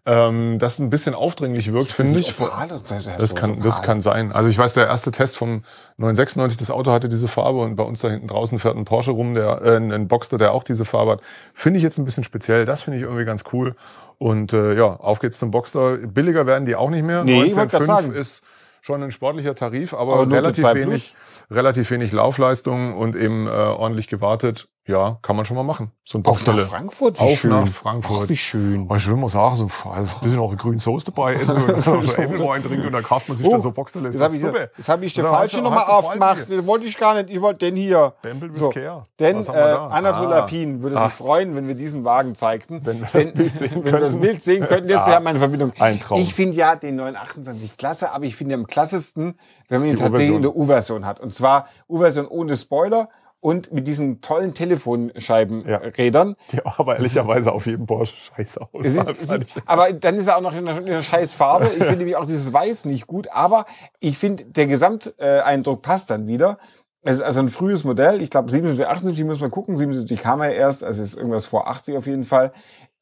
Ähm, 0.04 0.58
das 0.58 0.80
ein 0.80 0.90
bisschen 0.90 1.14
aufdringlich 1.14 1.72
wirkt, 1.72 1.92
finde 1.92 2.18
ich. 2.18 2.40
Opal, 2.40 2.66
das, 2.66 3.04
Das 3.18 3.34
kann, 3.36 3.60
das 3.60 3.82
kann 3.82 4.02
sein. 4.02 4.32
Also 4.32 4.48
ich 4.48 4.58
weiß, 4.58 4.74
der 4.74 4.88
erste 4.88 5.12
Test 5.12 5.36
vom 5.36 5.62
996, 5.98 6.58
das 6.58 6.72
Auto 6.72 6.90
hatte 6.90 7.08
diese 7.08 7.28
Farbe 7.28 7.60
und 7.60 7.76
bei 7.76 7.84
uns 7.84 8.00
da 8.00 8.10
hinten 8.10 8.26
draußen 8.26 8.58
fährt 8.58 8.76
ein 8.76 8.84
Porsche 8.84 9.12
rum, 9.12 9.34
der, 9.34 9.62
äh, 9.62 9.76
ein 9.76 10.08
Boxster, 10.08 10.38
der 10.38 10.54
auch 10.54 10.64
diese 10.64 10.84
Farbe 10.84 11.12
hat. 11.12 11.20
Finde 11.54 11.76
ich 11.76 11.84
jetzt 11.84 11.98
ein 11.98 12.04
bisschen 12.04 12.24
speziell. 12.24 12.64
Das 12.64 12.82
finde 12.82 12.96
ich 12.98 13.04
irgendwie 13.04 13.24
ganz 13.24 13.44
cool. 13.52 13.76
Und 14.18 14.52
äh, 14.52 14.74
ja, 14.74 14.86
auf 14.86 15.20
geht's 15.20 15.38
zum 15.38 15.52
Boxster. 15.52 15.98
Billiger 15.98 16.46
werden 16.46 16.66
die 16.66 16.74
auch 16.74 16.90
nicht 16.90 17.04
mehr. 17.04 17.22
Nee, 17.22 17.44
ich 17.44 17.54
wollte 17.54 17.76
grad 17.76 17.82
19,5 17.82 17.86
sagen. 17.86 18.12
ist 18.12 18.44
schon 18.80 19.02
ein 19.04 19.12
sportlicher 19.12 19.54
Tarif, 19.54 19.94
aber, 19.94 20.14
Aber 20.14 20.34
relativ 20.34 20.64
2 20.64 20.74
wenig, 20.74 21.14
relativ 21.50 21.90
wenig 21.92 22.10
Laufleistung 22.10 22.96
und 22.96 23.14
eben 23.14 23.46
äh, 23.46 23.50
ordentlich 23.50 24.08
gewartet. 24.08 24.68
Ja, 24.84 25.16
kann 25.22 25.36
man 25.36 25.44
schon 25.44 25.56
mal 25.56 25.62
machen. 25.62 25.92
So 26.04 26.18
ein 26.18 26.24
Auf 26.24 26.40
nach 26.40 26.54
Boxsterle. 26.54 26.64
Frankfurt, 26.64 27.20
wie 27.20 27.24
Auf 27.24 27.38
schön. 27.38 27.50
nach 27.50 27.68
Frankfurt. 27.68 28.22
Ach, 28.24 28.28
wie 28.28 28.36
schön. 28.36 28.88
Oh, 28.90 28.96
ich 28.96 29.06
will 29.08 29.14
mal 29.14 29.28
sagen, 29.28 29.54
so 29.54 29.70
ein 29.90 30.08
bisschen 30.20 30.40
auch 30.40 30.56
grünen 30.56 30.80
Soße 30.80 31.06
dabei 31.06 31.34
essen 31.34 31.56
und 31.56 31.84
so 31.84 31.92
Apfelwein 31.98 32.64
trinken 32.64 32.86
und 32.86 32.92
dann 32.92 33.04
kauft 33.04 33.28
man 33.28 33.38
sich 33.38 33.48
da 33.48 33.60
so 33.60 33.70
Boxerle. 33.70 34.08
Jetzt 34.10 34.20
habe 34.20 34.34
ich, 34.34 34.42
jetzt 34.42 34.88
hab 34.88 35.00
ich 35.02 35.14
den 35.14 35.24
falschen 35.24 35.62
nochmal 35.62 35.84
aufgemacht. 35.86 36.48
Den 36.50 36.66
wollte 36.66 36.86
ich 36.86 36.96
gar 36.98 37.14
nicht. 37.14 37.30
Ich 37.30 37.40
wollte 37.40 37.60
den 37.66 37.76
hier. 37.76 38.14
Bembel 38.22 38.48
bis 38.48 38.58
So. 38.60 38.70
Kehr. 38.70 39.04
Denn 39.20 39.36
äh? 39.40 39.48
Anatol 39.50 40.26
Ah. 40.26 40.38
Lapin 40.40 40.82
würde 40.82 40.96
Ah. 40.98 41.04
sich 41.04 41.14
freuen, 41.14 41.54
wenn 41.54 41.68
wir 41.68 41.76
diesen 41.76 42.04
Wagen 42.04 42.34
zeigten. 42.34 42.80
Wenn 42.84 43.02
wir 43.02 43.08
das 43.12 43.32
Bild 43.32 43.54
sehen 43.54 43.70
wenn 43.76 43.84
wir 43.84 43.92
das 43.92 44.00
könnten. 44.10 44.20
Bild 44.20 44.42
sehen 44.42 44.66
könnten. 44.66 44.88
Jetzt 44.88 45.06
Ja. 45.06 45.12
ja 45.12 45.20
meine 45.20 45.38
Verbindung. 45.38 45.72
Ein 45.78 46.00
Traum. 46.00 46.18
Ich 46.20 46.34
finde 46.34 46.56
ja 46.56 46.74
den 46.74 46.96
928 46.96 47.76
klasse, 47.76 48.10
aber 48.10 48.24
ich 48.24 48.34
finde 48.34 48.54
ihn 48.56 48.60
am 48.62 48.66
klassesten, 48.66 49.38
wenn 49.68 49.80
man 49.82 49.90
ihn 49.90 49.96
tatsächlich 49.96 50.34
in 50.34 50.42
der 50.42 50.56
U-Version 50.56 51.06
hat. 51.06 51.20
Und 51.20 51.32
zwar 51.34 51.68
U-Version 51.88 52.26
ohne 52.26 52.56
Spoiler 52.56 53.08
und 53.42 53.72
mit 53.72 53.88
diesen 53.88 54.20
tollen 54.20 54.54
Telefonscheibenrädern. 54.54 56.36
Die 56.52 56.64
aber 56.64 56.94
ehrlicherweise 56.94 57.50
auf 57.50 57.66
jedem 57.66 57.86
Porsche 57.86 58.14
scheiße 58.16 58.60
aus. 58.60 58.68
Es 58.84 58.94
ist, 58.94 59.08
es 59.08 59.32
ist, 59.32 59.62
aber 59.66 59.92
dann 59.92 60.14
ist 60.14 60.28
er 60.28 60.36
auch 60.36 60.42
noch 60.42 60.54
in 60.54 60.66
einer, 60.66 60.78
in 60.78 60.86
einer 60.86 61.02
scheiß 61.02 61.32
Farbe. 61.32 61.66
Ich 61.66 61.82
finde 61.82 61.96
nämlich 61.96 62.14
auch 62.14 62.24
dieses 62.24 62.52
Weiß 62.52 62.84
nicht 62.84 63.08
gut. 63.08 63.26
Aber 63.32 63.66
ich 63.98 64.16
finde, 64.16 64.44
der 64.44 64.68
Gesamteindruck 64.68 65.82
passt 65.82 66.10
dann 66.10 66.28
wieder. 66.28 66.58
Es 67.02 67.16
ist 67.16 67.22
also 67.22 67.40
ein 67.40 67.48
frühes 67.48 67.82
Modell. 67.82 68.22
Ich 68.22 68.30
glaube, 68.30 68.48
77, 68.48 68.86
78 68.86 69.24
muss 69.24 69.40
man 69.40 69.50
gucken. 69.50 69.76
77 69.76 70.22
kam 70.22 70.40
er 70.40 70.54
erst. 70.54 70.84
Also 70.84 71.02
ist 71.02 71.16
irgendwas 71.16 71.46
vor 71.46 71.66
80 71.66 71.96
auf 71.96 72.06
jeden 72.06 72.24
Fall. 72.24 72.52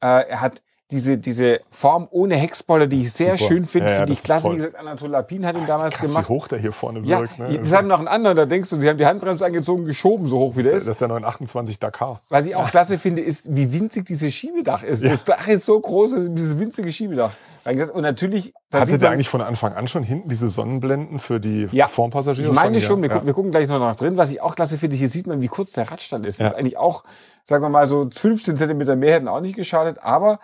Äh, 0.01 0.27
er 0.27 0.41
hat 0.41 0.63
diese, 0.91 1.17
diese 1.17 1.61
Form 1.69 2.07
ohne 2.11 2.35
Heckspoiler, 2.35 2.85
die 2.87 2.97
ich 2.97 3.11
sehr 3.11 3.37
super. 3.37 3.47
schön 3.47 3.65
finde, 3.65 3.87
Ja, 3.87 3.91
ja, 3.93 3.97
finde 3.99 4.13
ich 4.13 4.19
ist 4.19 4.25
klasse. 4.25 4.43
toll. 4.43 4.53
Wie 4.53 4.57
gesagt, 4.57 4.75
Anatol 4.75 5.09
Lapin 5.09 5.45
hat 5.45 5.55
ihn 5.57 5.65
damals 5.65 5.93
Krass, 5.95 6.07
gemacht. 6.09 6.29
wie 6.29 6.33
hoch 6.33 6.47
der 6.47 6.59
hier 6.59 6.71
vorne 6.73 6.99
Ja, 6.99 7.19
wirkt. 7.21 7.39
Ne? 7.39 7.57
das 7.57 7.73
haben 7.73 7.87
noch 7.87 7.99
einen 7.99 8.07
anderen, 8.07 8.37
da 8.37 8.45
denkst 8.45 8.69
du, 8.69 8.79
sie 8.79 8.87
haben 8.89 8.97
die 8.97 9.05
Handbremse 9.05 9.45
angezogen, 9.45 9.85
geschoben, 9.85 10.27
so 10.27 10.37
hoch 10.39 10.57
wie 10.57 10.63
der 10.63 10.73
das 10.73 10.83
ist. 10.83 10.89
ist 10.89 11.01
der 11.01 11.07
928 11.07 11.79
Dakar. 11.79 12.21
Was 12.29 12.45
ich 12.45 12.55
auch 12.55 12.69
klasse 12.69 12.97
finde, 12.97 13.21
ist, 13.21 13.55
wie 13.55 13.71
winzig 13.73 14.05
dieses 14.05 14.33
Schiebedach 14.33 14.83
ist. 14.83 15.03
Das 15.03 15.23
Dach 15.23 15.47
ist 15.47 15.65
so 15.65 15.79
groß, 15.79 16.11
dieses 16.29 16.59
winzige 16.59 16.91
Schiebedach. 16.91 17.31
Und 17.63 18.01
natürlich, 18.01 18.55
Hatte 18.73 18.97
der 18.97 19.11
eigentlich 19.11 19.29
von 19.29 19.41
Anfang 19.41 19.73
an 19.73 19.87
schon 19.87 20.01
hinten 20.01 20.27
diese 20.29 20.49
Sonnenblenden 20.49 21.19
für 21.19 21.39
die 21.39 21.67
Ja. 21.71 21.85
Vorpassagiere? 21.87 22.47
Ich 22.49 22.55
meine 22.55 22.81
schon, 22.81 22.99
wir, 23.03 23.09
ja. 23.09 23.13
gucken, 23.13 23.27
wir 23.27 23.33
gucken 23.35 23.51
gleich 23.51 23.67
noch 23.67 23.77
nach 23.77 23.95
drin. 23.95 24.17
Was 24.17 24.31
ich 24.31 24.41
auch 24.41 24.55
klasse 24.55 24.79
finde, 24.79 24.95
hier 24.95 25.09
sieht 25.09 25.27
man, 25.27 25.41
wie 25.41 25.47
kurz 25.47 25.73
der 25.73 25.91
Radstand 25.91 26.25
ist. 26.25 26.39
Das 26.39 26.45
Ja. 26.45 26.51
ist 26.53 26.57
eigentlich 26.59 26.77
auch, 26.77 27.03
sagen 27.43 27.63
wir 27.63 27.69
mal, 27.69 27.87
so 27.87 28.09
15 28.11 28.57
Zentimeter 28.57 28.95
mehr 28.95 29.13
hätten 29.13 29.27
auch 29.27 29.41
nicht 29.41 29.55
geschadet. 29.55 29.99
Aber 30.01 30.39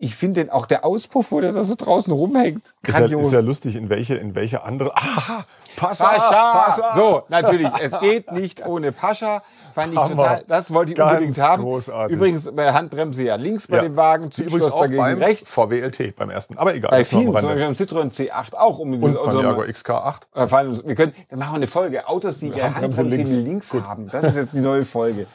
ich 0.00 0.14
finde 0.14 0.52
auch 0.54 0.66
der 0.66 0.84
Auspuff, 0.84 1.32
wo 1.32 1.40
der 1.40 1.52
da 1.52 1.62
so 1.64 1.74
draußen 1.76 2.12
rumhängt, 2.12 2.62
Ist 2.86 2.98
ja, 2.98 3.06
ist 3.06 3.32
ja 3.32 3.40
lustig, 3.40 3.74
in 3.76 3.88
welche, 3.88 4.14
in 4.14 4.34
welche 4.36 4.62
andere. 4.62 4.96
Aha! 4.96 5.44
Pascha! 5.76 6.04
Pascha! 6.08 6.94
So, 6.94 7.22
natürlich, 7.28 7.68
es 7.80 7.98
geht 8.00 8.30
nicht 8.32 8.66
ohne 8.66 8.92
Pascha. 8.92 9.42
Fand 9.74 9.92
ich 9.92 9.98
Hammer. 9.98 10.16
total, 10.16 10.44
das 10.48 10.72
wollte 10.74 10.92
ich 10.92 10.98
Ganz 10.98 11.12
unbedingt 11.12 11.38
haben. 11.38 11.62
großartig. 11.62 12.16
Übrigens 12.16 12.50
bei 12.54 12.72
Handbremse 12.72 13.22
ja 13.24 13.36
links 13.36 13.66
bei 13.68 13.76
Ja. 13.76 13.82
dem 13.82 13.96
Wagen, 13.96 14.24
Übrigens 14.24 14.36
Zündschloss 14.50 14.72
auch 14.72 14.80
dagegen 14.82 14.98
beim 15.02 15.18
rechts. 15.22 15.52
VW 15.52 15.80
LT, 15.80 16.16
beim 16.16 16.30
ersten. 16.30 16.58
Aber 16.58 16.74
egal. 16.74 16.90
Bei 16.90 17.04
vielen, 17.04 17.24
zum. 17.26 17.32
Beispiel 17.32 17.62
am 17.62 17.72
Citroën 17.74 18.10
C8 18.12 18.54
auch. 18.54 18.78
Um 18.80 18.92
dieses 19.00 19.16
Und 19.16 19.24
beim 19.26 19.36
Jaguar 19.36 19.56
mal- 19.56 19.68
XK8. 19.68 20.22
Äh, 20.34 20.46
vor 20.48 20.58
allem, 20.58 20.82
wir 20.84 20.94
können, 20.96 21.14
dann 21.30 21.38
machen 21.38 21.52
wir 21.52 21.56
eine 21.56 21.66
Folge. 21.68 22.08
Autos, 22.08 22.38
die 22.38 22.48
ihre 22.48 22.62
Handbremse 22.62 23.02
Handbremse 23.02 23.36
links. 23.40 23.72
links, 23.72 23.86
haben. 23.86 24.08
Das 24.10 24.24
ist 24.24 24.36
jetzt 24.36 24.52
die 24.54 24.60
neue 24.60 24.84
Folge. 24.84 25.26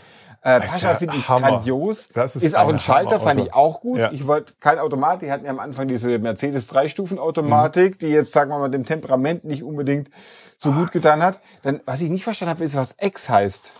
Äh, 0.43 0.59
Pascha 0.59 0.91
ja 0.91 0.95
finde 0.95 1.15
ich 1.15 1.29
Hammer. 1.29 1.47
grandios. 1.51 2.09
Das 2.13 2.35
ist 2.35 2.43
ist 2.43 2.55
auch 2.55 2.67
ein 2.67 2.77
Schalter, 2.77 3.19
fand 3.19 3.39
ich 3.39 3.53
auch 3.53 3.79
gut. 3.79 3.99
Ja. 3.99 4.11
Ich 4.11 4.27
wollte 4.27 4.53
kein 4.59 4.77
Automat. 4.77 5.21
Die 5.21 5.31
hatten 5.31 5.45
ja 5.45 5.51
am 5.51 5.59
Anfang 5.59 5.87
diese 5.87 6.19
Mercedes 6.19 6.67
Drei-Stufen-Automatik, 6.67 7.99
die 7.99 8.07
jetzt, 8.07 8.33
sagen 8.33 8.49
wir 8.51 8.59
mal, 8.59 8.69
dem 8.69 8.85
Temperament 8.85 9.45
nicht 9.45 9.63
unbedingt 9.63 10.09
so 10.59 10.73
gut 10.73 10.91
getan 10.91 11.23
hat. 11.23 11.39
Dann, 11.61 11.79
was 11.85 12.01
ich 12.01 12.09
nicht 12.09 12.25
verstanden 12.25 12.55
habe, 12.55 12.63
ist, 12.63 12.75
was 12.75 12.95
X 12.99 13.29
heißt. 13.29 13.71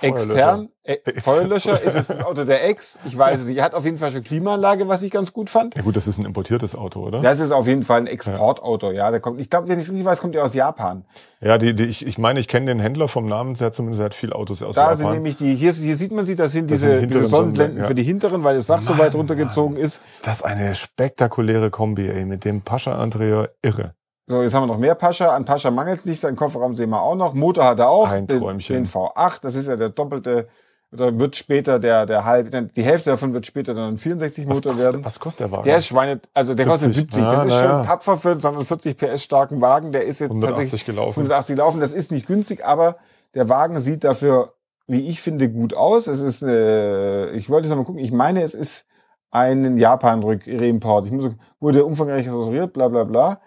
Extern, 0.00 0.68
äh, 0.82 0.98
Feuerlöscher 1.22 1.72
ist 1.82 1.94
es 1.94 2.06
das 2.08 2.20
Auto 2.24 2.44
der 2.44 2.64
Ex. 2.68 2.98
Ich 3.06 3.16
weiß 3.16 3.40
es 3.40 3.46
nicht. 3.46 3.56
Er 3.58 3.64
hat 3.64 3.74
auf 3.74 3.84
jeden 3.84 3.96
Fall 3.96 4.12
schon 4.12 4.22
Klimaanlage, 4.22 4.88
was 4.88 5.02
ich 5.02 5.10
ganz 5.10 5.32
gut 5.32 5.48
fand. 5.48 5.74
Ja 5.76 5.82
gut, 5.82 5.96
das 5.96 6.06
ist 6.06 6.18
ein 6.18 6.26
importiertes 6.26 6.76
Auto, 6.76 7.00
oder? 7.00 7.20
Das 7.20 7.40
ist 7.40 7.50
auf 7.50 7.66
jeden 7.66 7.82
Fall 7.82 8.02
ein 8.02 8.06
Exportauto, 8.06 8.90
ja. 8.90 9.10
Der 9.10 9.20
kommt, 9.20 9.40
ich 9.40 9.48
glaube, 9.48 9.68
wenn 9.68 9.78
ich 9.78 9.86
es 9.86 9.90
richtig 9.90 10.04
weiß, 10.04 10.20
kommt 10.20 10.34
er 10.34 10.44
aus 10.44 10.54
Japan. 10.54 11.04
Ja, 11.40 11.56
die, 11.58 11.74
die, 11.74 11.84
ich, 11.84 12.06
ich 12.06 12.18
meine, 12.18 12.40
ich 12.40 12.48
kenne 12.48 12.66
den 12.66 12.80
Händler 12.80 13.08
vom 13.08 13.26
Namen 13.26 13.54
her 13.54 13.72
zumindest, 13.72 14.00
er 14.00 14.06
hat 14.06 14.14
viele 14.14 14.34
Autos 14.34 14.62
aus 14.62 14.74
Da 14.74 14.90
sind 14.90 15.00
Japan. 15.00 15.14
nämlich 15.14 15.36
die, 15.36 15.54
hier, 15.54 15.72
hier 15.72 15.96
sieht 15.96 16.12
man 16.12 16.24
sie, 16.24 16.34
das 16.34 16.52
sind 16.52 16.70
Das 16.70 16.80
diese, 16.80 17.00
sind 17.00 17.10
die 17.10 17.14
diese 17.14 17.28
Sonnenblenden 17.28 17.78
ja. 17.78 17.86
für 17.86 17.94
die 17.94 18.02
hinteren, 18.02 18.44
weil 18.44 18.56
das 18.56 18.66
Dach 18.66 18.80
so 18.80 18.98
weit 18.98 19.14
runtergezogen 19.14 19.76
ist. 19.76 20.02
Das 20.22 20.36
ist 20.36 20.42
eine 20.42 20.74
spektakuläre 20.74 21.70
Kombi, 21.70 22.08
ey, 22.08 22.24
mit 22.24 22.44
dem 22.44 22.62
Pascha 22.62 22.98
Andrea 22.98 23.48
irre. 23.62 23.94
So, 24.26 24.42
jetzt 24.42 24.54
haben 24.54 24.62
wir 24.62 24.66
noch 24.68 24.78
mehr 24.78 24.94
Pascha. 24.94 25.34
An 25.34 25.44
Pascha 25.44 25.70
mangelt 25.70 26.00
es 26.00 26.06
nicht, 26.06 26.20
seinen 26.20 26.36
Kofferraum 26.36 26.76
sehen 26.76 26.90
wir 26.90 27.02
auch 27.02 27.14
noch. 27.14 27.34
Motor 27.34 27.64
hat 27.64 27.78
er 27.78 27.90
auch. 27.90 28.08
Ein 28.08 28.26
den, 28.26 28.38
Träumchen. 28.40 28.76
Den 28.76 28.86
V8, 28.86 29.40
das 29.42 29.54
ist 29.54 29.68
ja 29.68 29.76
der 29.76 29.90
doppelte, 29.90 30.48
oder 30.92 31.18
wird 31.18 31.36
später 31.36 31.78
der, 31.78 32.06
der 32.06 32.24
halb, 32.24 32.72
die 32.74 32.82
Hälfte 32.82 33.10
davon 33.10 33.34
wird 33.34 33.44
später 33.46 33.74
dann 33.74 33.94
ein 33.94 33.98
64 33.98 34.48
Was 34.48 34.56
Motor 34.56 34.72
werden. 34.78 34.84
kostet, 34.86 35.04
was 35.04 35.20
kostet 35.20 35.40
der 35.40 35.52
Wagen? 35.52 35.64
Der 35.64 35.76
ist 35.76 35.86
Schweine, 35.88 36.20
also 36.32 36.54
der 36.54 36.66
kostet 36.66 36.94
70. 36.94 37.16
70. 37.16 37.24
Das 37.24 37.32
Ja, 37.34 37.42
ist 37.44 37.60
schon 37.60 37.70
ja. 37.70 37.82
tapfer 37.82 38.16
für 38.16 38.30
einen 38.30 38.40
240 38.40 38.96
PS 38.96 39.22
starken 39.24 39.60
Wagen. 39.60 39.92
Der 39.92 40.04
ist 40.04 40.20
jetzt 40.20 40.30
180 40.30 40.56
tatsächlich 40.56 40.84
gelaufen. 40.86 41.18
180 41.20 41.56
laufen. 41.58 41.80
Das 41.80 41.92
ist 41.92 42.10
nicht 42.12 42.26
günstig, 42.26 42.64
aber 42.64 42.96
der 43.34 43.48
Wagen 43.48 43.78
sieht 43.80 44.04
dafür, 44.04 44.54
wie 44.86 45.08
ich 45.08 45.20
finde, 45.20 45.50
gut 45.50 45.74
aus. 45.74 46.06
Es 46.06 46.20
ist, 46.20 46.42
äh, 46.42 47.30
ich 47.32 47.50
wollte 47.50 47.66
jetzt 47.66 47.70
noch 47.70 47.82
mal 47.82 47.84
gucken. 47.86 48.02
Ich 48.02 48.12
meine, 48.12 48.42
es 48.42 48.54
ist 48.54 48.86
ein 49.32 49.76
Japan-Reimport. 49.76 51.06
Ich 51.06 51.12
muss, 51.12 51.32
wurde 51.58 51.84
umfangreich 51.84 52.26
restauriert, 52.26 52.72
bla, 52.72 52.88
bla, 52.88 53.04
bla. 53.04 53.40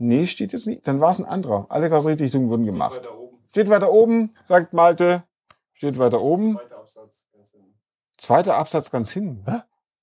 Nee, 0.00 0.26
steht 0.26 0.54
jetzt 0.54 0.66
nicht. 0.66 0.88
Dann 0.88 1.00
war 1.00 1.10
es 1.10 1.18
ein 1.18 1.26
anderer. 1.26 1.66
Alle 1.68 1.90
Karosseriedichtungen 1.90 2.48
wurden 2.48 2.64
gemacht. 2.64 3.02
Steht 3.50 3.68
weiter 3.68 3.92
oben, 3.92 4.34
sagt 4.46 4.72
Malte. 4.72 5.24
Steht 5.74 5.98
weiter 5.98 6.22
oben. 6.22 6.58
Zweiter 8.16 8.56
Absatz 8.56 8.90
ganz 8.90 9.12
hinten. 9.12 9.44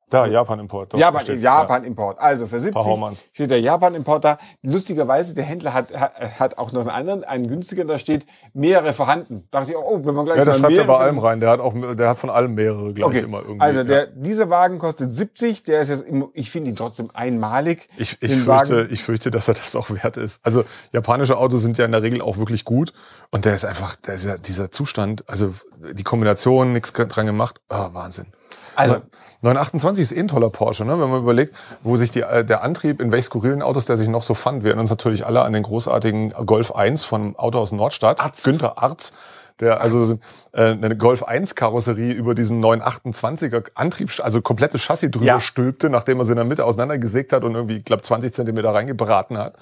Da, 0.09 0.25
Japan-Import. 0.25 0.93
Japan. 0.93 1.37
Japan-Import. 1.37 2.17
Also 2.19 2.45
für 2.45 2.61
70 2.61 2.73
Performance. 2.73 3.25
steht 3.33 3.51
der 3.51 3.59
Japan-Import 3.59 4.23
da. 4.23 4.37
Lustigerweise, 4.61 5.35
der 5.35 5.43
Händler 5.43 5.73
hat, 5.73 5.93
hat, 5.93 6.39
hat 6.39 6.57
auch 6.57 6.71
noch 6.71 6.79
einen 6.79 6.89
anderen, 6.89 7.23
einen 7.25 7.49
günstigeren, 7.49 7.89
da 7.89 7.99
steht 7.99 8.25
mehrere 8.53 8.93
vorhanden. 8.93 9.49
Dachte 9.51 9.71
ich, 9.71 9.77
oh, 9.77 9.99
wenn 10.05 10.15
man 10.15 10.25
gleich 10.25 10.37
Ja, 10.37 10.45
mal 10.45 10.53
schreibt 10.53 10.63
ja 10.63 10.69
mehrere 10.69 10.87
bei 10.87 10.97
allem 10.97 11.19
rein. 11.19 11.39
Der 11.41 11.49
hat 11.49 11.59
auch, 11.59 11.73
der 11.95 12.09
hat 12.09 12.17
von 12.17 12.29
allem 12.29 12.55
mehrere, 12.55 12.93
glaube 12.93 13.13
ich, 13.13 13.17
Okay, 13.17 13.25
immer 13.25 13.41
irgendwie. 13.41 13.59
also 13.59 13.79
ja. 13.79 13.85
der, 13.85 14.05
dieser 14.07 14.49
Wagen 14.49 14.79
kostet 14.79 15.13
70, 15.13 15.63
der 15.63 15.81
ist 15.81 15.89
jetzt, 15.89 16.07
im, 16.07 16.29
ich 16.33 16.51
finde 16.51 16.69
ihn 16.69 16.77
trotzdem 16.77 17.09
einmalig. 17.13 17.89
Ich, 17.97 18.17
ich, 18.21 18.31
fürchte, 18.31 18.47
Wagen. 18.47 18.87
ich 18.89 19.03
fürchte, 19.03 19.29
dass 19.29 19.49
er 19.49 19.55
das 19.55 19.75
auch 19.75 19.89
wert 19.89 20.15
ist. 20.15 20.45
Also 20.45 20.63
japanische 20.93 21.37
Autos 21.37 21.61
sind 21.61 21.77
ja 21.77 21.83
in 21.83 21.91
der 21.91 22.01
Regel 22.01 22.21
auch 22.21 22.37
wirklich 22.37 22.63
gut. 22.63 22.93
Und 23.29 23.43
der 23.43 23.55
ist 23.55 23.65
einfach, 23.65 23.97
der 23.97 24.15
ist 24.15 24.25
ja 24.25 24.37
dieser 24.37 24.71
Zustand, 24.71 25.27
also 25.27 25.53
die 25.91 26.03
Kombination, 26.03 26.71
nichts 26.71 26.93
dran 26.93 27.25
gemacht, 27.25 27.59
ah, 27.67 27.89
Wahnsinn. 27.91 28.27
Also- 28.75 28.97
928 29.43 30.01
ist 30.01 30.11
eh 30.13 30.19
ein 30.19 30.27
toller 30.27 30.49
Porsche, 30.49 30.83
ne? 30.83 30.99
wenn 30.99 31.11
man 31.11 31.21
überlegt, 31.21 31.53
wo 31.83 31.95
sich 31.95 32.09
die, 32.09 32.21
äh, 32.21 32.43
der 32.43 32.63
Antrieb, 32.63 32.99
in 32.99 33.11
welch 33.11 33.25
skurrilen 33.25 33.61
Autos 33.61 33.85
der 33.85 33.95
sich 33.95 34.09
noch 34.09 34.23
so 34.23 34.33
fand. 34.33 34.63
Wir 34.63 34.69
erinnern 34.71 34.81
uns 34.85 34.89
natürlich 34.89 35.27
alle 35.27 35.41
an 35.43 35.53
den 35.53 35.61
großartigen 35.61 36.31
Golf 36.47 36.71
1 36.73 37.03
von 37.03 37.35
Auto 37.35 37.59
aus 37.59 37.71
Nordstadt, 37.71 38.19
Arzt. 38.19 38.43
Günther 38.43 38.79
Arz, 38.81 39.13
der 39.59 39.79
also 39.79 40.17
äh, 40.53 40.71
eine 40.71 40.97
Golf 40.97 41.21
1 41.21 41.53
Karosserie 41.53 42.13
über 42.13 42.33
diesen 42.33 42.63
928er 42.63 43.65
Antrieb, 43.75 44.11
also 44.23 44.41
komplettes 44.41 44.81
Chassis 44.81 45.11
drüber 45.11 45.25
Ja. 45.25 45.39
stülpte, 45.39 45.91
nachdem 45.91 46.17
er 46.19 46.25
sie 46.25 46.31
in 46.31 46.37
der 46.37 46.45
Mitte 46.45 46.65
auseinandergesägt 46.65 47.31
hat 47.31 47.43
und 47.43 47.53
irgendwie, 47.53 47.77
ich 47.77 47.85
glaube, 47.85 48.01
20 48.01 48.33
Zentimeter 48.33 48.73
reingebraten 48.73 49.37
hat. 49.37 49.53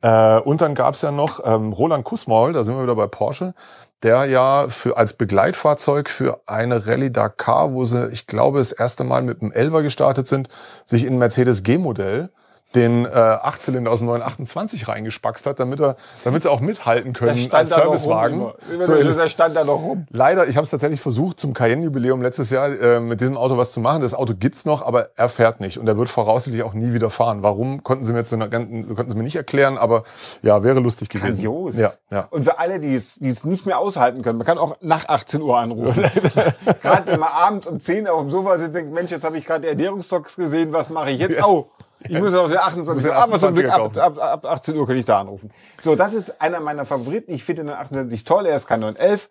Äh, 0.00 0.38
und 0.40 0.60
dann 0.60 0.74
gab's 0.74 1.02
ja 1.02 1.10
noch 1.10 1.40
ähm, 1.44 1.72
Roland 1.72 2.04
Kussmaul, 2.04 2.52
da 2.52 2.62
sind 2.62 2.76
wir 2.76 2.82
wieder 2.82 2.94
bei 2.94 3.06
Porsche, 3.06 3.54
der 4.02 4.26
ja 4.26 4.68
für 4.68 4.96
als 4.96 5.14
Begleitfahrzeug 5.14 6.08
für 6.08 6.40
eine 6.46 6.86
Rallye 6.86 7.10
Dakar, 7.10 7.72
wo 7.72 7.84
sie, 7.84 8.08
ich 8.08 8.26
glaube, 8.26 8.58
das 8.58 8.72
erste 8.72 9.02
Mal 9.04 9.22
mit 9.22 9.42
einem 9.42 9.52
Elver 9.52 9.82
gestartet 9.82 10.28
sind, 10.28 10.48
sich 10.84 11.04
in 11.04 11.18
Mercedes 11.18 11.64
G-Modell 11.64 12.30
den 12.74 13.06
äh, 13.06 13.08
Achtzylinder 13.08 13.90
aus 13.90 14.00
dem 14.00 14.06
928 14.06 14.88
reingespackst 14.88 15.46
hat, 15.46 15.60
damit 15.60 15.80
er, 15.80 15.96
damit 16.24 16.42
sie 16.42 16.50
auch 16.50 16.60
mithalten 16.60 17.12
können 17.12 17.50
als. 17.52 17.70
Servicewagen. 17.70 18.52
So, 18.80 18.94
der 18.94 19.28
stand 19.28 19.56
da 19.56 19.64
noch 19.64 19.82
rum. 19.82 20.06
Leider, 20.10 20.48
ich 20.48 20.56
habe 20.56 20.64
es 20.64 20.70
tatsächlich 20.70 21.00
versucht, 21.00 21.40
zum 21.40 21.54
Cayenne-Jubiläum 21.54 22.22
letztes 22.22 22.50
Jahr 22.50 22.68
äh, 22.68 23.00
mit 23.00 23.20
diesem 23.20 23.36
Auto 23.36 23.56
was 23.56 23.72
zu 23.72 23.80
machen. 23.80 24.02
Das 24.02 24.14
Auto 24.14 24.34
gibt's 24.34 24.64
noch, 24.64 24.82
aber 24.82 25.10
er 25.16 25.28
fährt 25.28 25.60
nicht 25.60 25.78
und 25.78 25.86
er 25.86 25.96
wird 25.96 26.08
voraussichtlich 26.08 26.62
auch 26.62 26.74
nie 26.74 26.92
wieder 26.92 27.10
fahren. 27.10 27.42
Warum 27.42 27.82
konnten 27.82 28.04
sie 28.04 28.12
mir 28.12 28.18
jetzt 28.20 28.30
so, 28.30 28.36
eine, 28.36 28.48
konnten 28.48 29.10
sie 29.10 29.16
mir 29.16 29.22
nicht 29.22 29.36
erklären, 29.36 29.78
aber 29.78 30.04
ja, 30.42 30.62
wäre 30.62 30.80
lustig 30.80 31.08
gewesen. 31.08 31.42
Grandios. 31.42 31.76
Ja, 31.76 31.92
ja. 32.10 32.26
Und 32.30 32.44
für 32.44 32.58
alle, 32.58 32.80
die 32.80 32.94
es, 32.94 33.16
die 33.16 33.28
es 33.28 33.44
nicht 33.44 33.66
mehr 33.66 33.78
aushalten 33.78 34.22
können, 34.22 34.38
man 34.38 34.46
kann 34.46 34.58
auch 34.58 34.76
nach 34.80 35.08
18 35.08 35.40
Uhr 35.42 35.58
anrufen. 35.58 36.04
gerade 36.82 37.12
wenn 37.12 37.20
man 37.20 37.30
abends 37.30 37.66
um 37.66 37.80
10 37.80 38.06
Uhr 38.06 38.14
auf 38.14 38.20
dem 38.22 38.30
Sofa 38.30 38.58
sitzt 38.58 38.68
und 38.68 38.74
denkt, 38.74 38.92
Mensch, 38.92 39.10
jetzt 39.10 39.24
habe 39.24 39.38
ich 39.38 39.44
gerade 39.44 39.62
die 39.62 39.68
Ernährungstocks 39.68 40.36
gesehen, 40.36 40.72
was 40.72 40.90
mache 40.90 41.10
ich 41.10 41.20
jetzt? 41.20 41.36
Yes. 41.36 41.44
Oh, 41.44 41.70
ich 42.00 42.18
muss 42.18 42.34
auf 42.34 42.48
den 42.48 42.58
28 42.58 42.94
Muss 42.94 43.04
Uhr, 43.04 43.10
den 43.10 43.22
aber 43.22 43.38
so 43.38 43.46
28er 43.48 43.68
ab, 43.68 43.78
kaufen. 43.78 43.98
ab, 43.98 44.18
ab 44.18 44.44
18 44.44 44.76
Uhr 44.76 44.86
kann 44.86 44.96
ich 44.96 45.04
da 45.04 45.20
anrufen. 45.20 45.50
So, 45.80 45.96
das 45.96 46.14
ist 46.14 46.40
einer 46.40 46.60
meiner 46.60 46.86
Favoriten. 46.86 47.32
Ich 47.32 47.44
finde 47.44 47.64
den 47.64 47.72
28 47.72 48.24
toll, 48.24 48.46
er 48.46 48.56
ist 48.56 48.66
kein 48.66 48.80
911, 48.80 49.28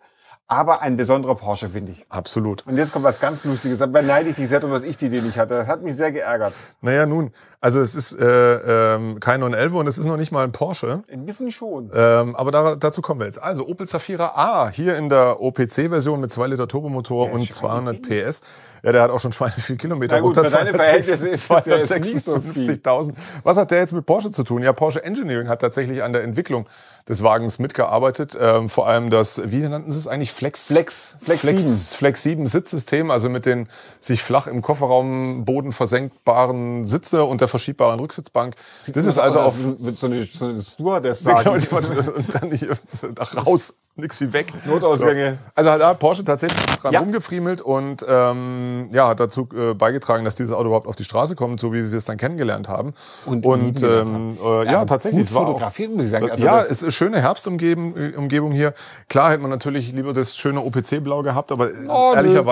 aber 0.48 0.80
ein 0.80 0.96
besonderer 0.96 1.34
Porsche, 1.34 1.68
finde 1.68 1.92
ich. 1.92 2.06
Absolut. 2.08 2.66
Und 2.66 2.78
jetzt 2.78 2.90
kommt 2.90 3.04
was 3.04 3.20
ganz 3.20 3.44
Lustiges. 3.44 3.78
Da 3.80 3.86
beneide 3.86 4.30
ich 4.30 4.36
dich 4.36 4.48
sehr 4.48 4.60
drum, 4.60 4.72
dass 4.72 4.82
ich 4.82 4.96
die 4.96 5.06
Idee 5.06 5.20
nicht 5.20 5.36
hatte. 5.36 5.54
Das 5.54 5.66
hat 5.66 5.82
mich 5.82 5.94
sehr 5.94 6.10
geärgert. 6.10 6.54
Naja, 6.80 7.04
nun, 7.04 7.32
also 7.60 7.80
es 7.80 7.94
ist 7.94 8.14
äh, 8.14 8.94
ähm, 8.94 9.20
kein 9.20 9.40
911 9.40 9.74
und 9.74 9.86
es 9.86 9.98
ist 9.98 10.06
noch 10.06 10.16
nicht 10.16 10.32
mal 10.32 10.44
ein 10.44 10.52
Porsche. 10.52 11.02
Ein 11.12 11.26
bisschen 11.26 11.50
schon. 11.50 11.90
Ähm, 11.94 12.34
aber 12.34 12.50
da, 12.50 12.76
dazu 12.76 13.02
kommen 13.02 13.20
wir 13.20 13.26
jetzt. 13.26 13.42
Also 13.42 13.68
Opel 13.68 13.86
Zafira 13.86 14.32
A, 14.34 14.70
hier 14.70 14.96
in 14.96 15.10
der 15.10 15.40
OPC-Version 15.42 16.18
mit 16.18 16.32
2 16.32 16.46
Liter 16.46 16.66
Turbomotor 16.66 17.30
und 17.30 17.52
200 17.52 18.00
PS. 18.00 18.40
Ja, 18.82 18.92
der 18.92 19.02
hat 19.02 19.10
auch 19.10 19.20
schon 19.20 19.32
Schweine 19.32 19.52
viel 19.52 19.76
Kilometer. 19.76 20.16
Na 20.16 20.20
gut, 20.22 20.36
runter, 20.36 20.48
für 20.48 20.56
deine 20.56 20.72
Verhältnisse 20.72 21.28
ist 21.28 21.50
das 21.50 21.66
ja 21.66 21.76
jetzt 21.76 21.90
nicht 21.90 22.24
so 22.24 22.40
viel. 22.40 22.70
256.000. 22.70 23.14
Was 23.42 23.56
hat 23.56 23.70
der 23.70 23.78
jetzt 23.78 23.92
mit 23.92 24.06
Porsche 24.06 24.30
zu 24.30 24.44
tun? 24.44 24.62
Ja, 24.62 24.72
Porsche 24.72 25.02
Engineering 25.02 25.48
hat 25.48 25.60
tatsächlich 25.60 26.02
an 26.02 26.12
der 26.12 26.22
Entwicklung 26.22 26.68
des 27.08 27.22
Wagens 27.22 27.58
mitgearbeitet. 27.58 28.36
Ähm, 28.40 28.68
vor 28.68 28.86
allem 28.86 29.10
das, 29.10 29.42
wie 29.50 29.60
nannten 29.66 29.90
sie 29.90 29.98
es 29.98 30.06
eigentlich? 30.06 30.32
Flex. 30.38 30.66
Flex, 30.68 31.16
Flex, 31.20 31.42
7. 31.42 31.58
Flex, 31.58 31.94
Flex 31.94 32.22
7 32.22 32.46
Sitzsystem, 32.46 33.10
also 33.10 33.28
mit 33.28 33.44
den 33.44 33.68
sich 33.98 34.22
flach 34.22 34.46
im 34.46 34.62
Kofferraumboden 34.62 35.72
versenkbaren 35.72 36.86
Sitze 36.86 37.24
und 37.24 37.40
der 37.40 37.48
verschiebbaren 37.48 37.98
Rücksitzbank. 37.98 38.54
Das 38.86 39.04
ist 39.04 39.18
also 39.18 39.40
auf 39.40 39.54
so 39.94 40.06
eine, 40.06 40.24
so 40.24 40.46
eine 40.46 40.62
Stewardess 40.62 41.24
Genau, 41.24 41.58
sagen. 41.58 41.66
wollte- 41.72 42.12
und 42.12 42.34
dann 42.34 42.52
hier 42.52 42.78
ach, 43.18 43.46
raus, 43.46 43.74
nix 43.98 44.20
wie 44.20 44.32
weg. 44.32 44.52
Notausgänge. 44.64 45.32
So. 45.32 45.38
Also 45.54 45.70
hat 45.70 45.80
da 45.80 45.94
Porsche 45.94 46.24
tatsächlich 46.24 46.64
dran 46.66 46.92
Ja. 46.92 47.00
rumgefriemelt 47.00 47.60
und 47.60 48.04
ähm, 48.08 48.88
ja, 48.92 49.08
hat 49.08 49.20
dazu 49.20 49.48
äh, 49.56 49.74
beigetragen, 49.74 50.24
dass 50.24 50.34
dieses 50.36 50.52
Auto 50.52 50.66
überhaupt 50.66 50.86
auf 50.86 50.96
die 50.96 51.04
Straße 51.04 51.34
kommt, 51.34 51.60
so 51.60 51.72
wie 51.72 51.90
wir 51.90 51.98
es 51.98 52.04
dann 52.04 52.16
kennengelernt 52.16 52.68
haben. 52.68 52.94
Und 53.26 53.44
und 53.44 53.82
ähm, 53.82 54.38
äh, 54.42 54.64
ja, 54.66 54.78
aber 54.78 54.86
tatsächlich. 54.86 55.22
gut 55.22 55.28
es 55.28 55.34
war 55.34 55.42
auch- 55.42 55.46
fotografiert, 55.48 55.92
muss 55.94 56.04
ich 56.04 56.10
sagen. 56.10 56.30
Also 56.30 56.44
ja, 56.44 56.60
es 56.62 56.82
ist 56.82 56.94
schöne 56.94 57.20
Herbstumgebung 57.20 57.96
äh, 57.96 58.16
Umgebung 58.16 58.52
hier. 58.52 58.72
Klar 59.08 59.30
hätte 59.32 59.42
man 59.42 59.50
natürlich 59.50 59.92
lieber 59.92 60.12
das 60.12 60.36
schöne 60.36 60.60
OPC-Blau 60.60 61.22
gehabt, 61.22 61.52
aber 61.52 61.68
Oh, 61.88 62.12
nö. 62.14 62.44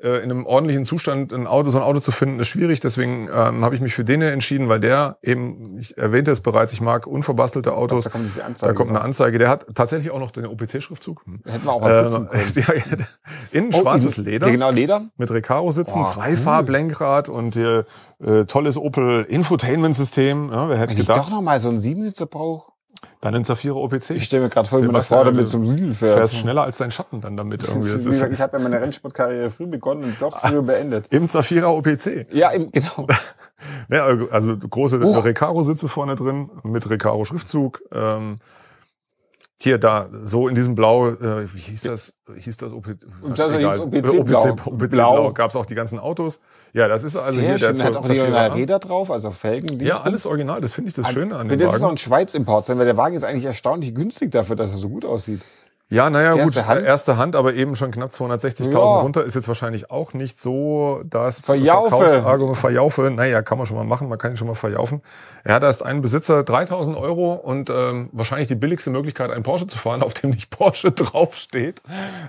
Äh, 0.00 0.18
in 0.18 0.30
einem 0.30 0.46
ordentlichen 0.46 0.84
Zustand 0.84 1.32
ein 1.32 1.46
Auto, 1.46 1.70
so 1.70 1.78
ein 1.78 1.82
Auto 1.82 2.00
zu 2.00 2.12
finden, 2.12 2.38
ist 2.40 2.48
schwierig. 2.48 2.80
Deswegen 2.80 3.28
ähm, 3.34 3.64
habe 3.64 3.74
ich 3.74 3.80
mich 3.80 3.94
für 3.94 4.04
den 4.04 4.20
hier 4.20 4.32
entschieden, 4.32 4.68
weil 4.68 4.80
der 4.80 5.18
eben, 5.22 5.76
ich 5.78 5.98
erwähnte 5.98 6.30
es 6.30 6.40
bereits, 6.40 6.72
ich 6.72 6.80
mag 6.80 7.06
unverbastelte 7.06 7.74
Autos. 7.74 8.04
Da 8.04 8.10
kommt 8.10 8.30
da 8.60 8.72
kommt 8.72 8.90
eine 8.90 8.98
ne? 8.98 9.04
Anzeige. 9.04 9.38
Der 9.38 9.48
hat 9.48 9.66
tatsächlich 9.74 10.10
auch 10.10 10.20
noch 10.20 10.30
den 10.30 10.46
OPC-Schriftzug. 10.46 11.24
Hätten 11.44 11.64
wir 11.64 11.72
auch 11.72 11.80
mal 11.80 11.90
ja, 12.54 12.62
ja, 12.74 12.82
innen 13.50 13.70
Oh, 13.74 13.80
schwarzes 13.80 14.16
Leder 14.16 14.46
Ja, 14.46 14.52
genau, 14.52 14.70
Leder. 14.70 15.06
mit 15.16 15.30
Recaro 15.30 15.70
sitzen, 15.72 16.06
Zweifahrlenkrad 16.06 17.28
und 17.28 17.54
hier 17.54 17.86
äh, 18.20 18.44
tolles 18.44 18.76
Opel 18.76 19.24
Infotainment-System. 19.28 20.50
Ja, 20.52 20.68
wer 20.68 20.78
hätte 20.78 20.92
Wenn 20.92 21.00
ich 21.00 21.06
gedacht? 21.06 21.26
doch 21.26 21.30
noch 21.30 21.42
mal 21.42 21.60
so 21.60 21.68
einen 21.68 21.80
Siebensitzer 21.80 22.26
brauche. 22.26 22.72
Dann 23.20 23.34
ein 23.34 23.44
Zafira 23.44 23.74
OPC. 23.74 24.10
Ich 24.10 24.24
stelle 24.24 24.44
mir 24.44 24.48
gerade 24.48 24.68
vor, 24.68 24.80
wie 24.80 24.86
man 24.86 24.94
das 24.94 25.08
Sebastian, 25.08 25.24
vor 25.24 25.32
damit 25.32 25.48
zum 25.48 25.68
Riedel 25.68 25.88
Du 25.88 25.94
fährt. 25.94 26.14
fährst 26.18 26.36
schneller 26.36 26.62
als 26.62 26.78
dein 26.78 26.90
Schatten 26.92 27.20
dann 27.20 27.36
damit 27.36 27.62
irgendwie. 27.66 27.88
Wie 27.88 27.92
Das 27.92 28.06
ist 28.06 28.22
ich 28.22 28.40
habe 28.40 28.56
ja 28.56 28.62
meine 28.62 28.80
Rennsportkarriere 28.80 29.50
früh 29.50 29.66
begonnen 29.66 30.04
und 30.04 30.16
doch 30.22 30.38
früher 30.40 30.62
beendet. 30.62 31.06
Im 31.10 31.28
Zafira 31.28 31.68
OPC. 31.68 32.26
Ja, 32.32 32.50
im, 32.50 32.70
genau. 32.70 33.06
Ja, 33.90 34.06
also 34.30 34.56
große. 34.56 35.00
Recaro-Sitze 35.24 35.88
vorne 35.88 36.14
drin 36.14 36.48
mit 36.62 36.88
Recaro-Schriftzug. 36.88 37.82
Ähm, 37.92 38.38
hier, 39.60 39.78
da, 39.78 40.06
so 40.22 40.46
in 40.46 40.54
diesem 40.54 40.74
Blau, 40.76 41.08
äh, 41.08 41.52
wie 41.52 41.58
hieß 41.58 41.82
das? 41.82 42.12
Hieß 42.36 42.56
das 42.58 42.72
OP, 42.72 42.86
das 43.34 43.52
egal. 43.52 43.72
hieß 43.72 43.80
OPC 43.80 44.02
Blau. 44.24 44.40
OPC, 44.50 44.66
OPC 44.68 44.90
Blau. 44.90 45.12
Blau. 45.22 45.32
Gab 45.32 45.50
es 45.50 45.56
auch 45.56 45.66
die 45.66 45.74
ganzen 45.74 45.98
Autos. 45.98 46.40
Ja, 46.72 46.86
das 46.86 47.02
ist 47.02 47.16
also 47.16 47.32
Sehr 47.40 47.56
hier 47.56 47.58
der 47.58 47.66
schön. 47.76 47.82
Hat 47.84 47.92
Za- 47.94 47.98
auch 47.98 48.02
die 48.08 48.16
Zafira. 48.18 48.46
Räder 48.54 48.78
drauf, 48.78 49.10
also 49.10 49.30
Felgen. 49.32 49.80
Ja, 49.80 50.02
alles 50.02 50.26
original. 50.26 50.60
Das 50.60 50.74
finde 50.74 50.88
ich 50.88 50.94
das 50.94 51.10
Schöne 51.10 51.34
an 51.36 51.48
dem 51.48 51.58
Das 51.58 51.70
ist 51.70 51.74
noch 51.76 51.82
Wagen. 51.88 51.94
ein 51.94 51.98
Schweiz-Import 51.98 52.66
sein, 52.66 52.78
weil 52.78 52.86
der 52.86 52.96
Wagen 52.96 53.16
ist 53.16 53.24
eigentlich 53.24 53.46
erstaunlich 53.46 53.94
günstig 53.94 54.30
dafür, 54.30 54.54
dass 54.54 54.70
er 54.70 54.76
so 54.78 54.88
gut 54.88 55.04
aussieht. 55.04 55.40
Ja, 55.90 56.10
naja, 56.10 56.32
gut, 56.32 56.54
Erste 56.54 56.66
Hand. 56.66 56.84
erste 56.84 57.16
Hand, 57.16 57.34
aber 57.34 57.54
eben 57.54 57.74
schon 57.74 57.90
knapp 57.90 58.10
260.000 58.10 58.72
Ja. 58.74 59.00
runter 59.00 59.24
ist 59.24 59.34
jetzt 59.34 59.48
wahrscheinlich 59.48 59.90
auch 59.90 60.12
nicht 60.12 60.38
so 60.38 61.00
das 61.04 61.40
Verjaufe. 61.40 61.88
Verkaufsargument. 61.96 62.58
Verjaufe, 62.58 63.10
naja, 63.10 63.40
kann 63.40 63.56
man 63.56 63.66
schon 63.66 63.78
mal 63.78 63.84
machen, 63.84 64.06
man 64.08 64.18
kann 64.18 64.32
ihn 64.32 64.36
schon 64.36 64.48
mal 64.48 64.54
verjaufen. 64.54 65.00
Er 65.44 65.54
hat 65.54 65.62
erst 65.62 65.82
einen 65.82 66.02
Besitzer, 66.02 66.40
3.000 66.40 66.94
Euro 66.94 67.32
und 67.32 67.70
ähm, 67.70 68.10
wahrscheinlich 68.12 68.48
die 68.48 68.54
billigste 68.54 68.90
Möglichkeit, 68.90 69.30
einen 69.30 69.42
Porsche 69.44 69.66
zu 69.66 69.78
fahren, 69.78 70.02
auf 70.04 70.12
dem 70.12 70.28
nicht 70.30 70.50
Porsche 70.50 70.92
draufsteht. 70.92 71.80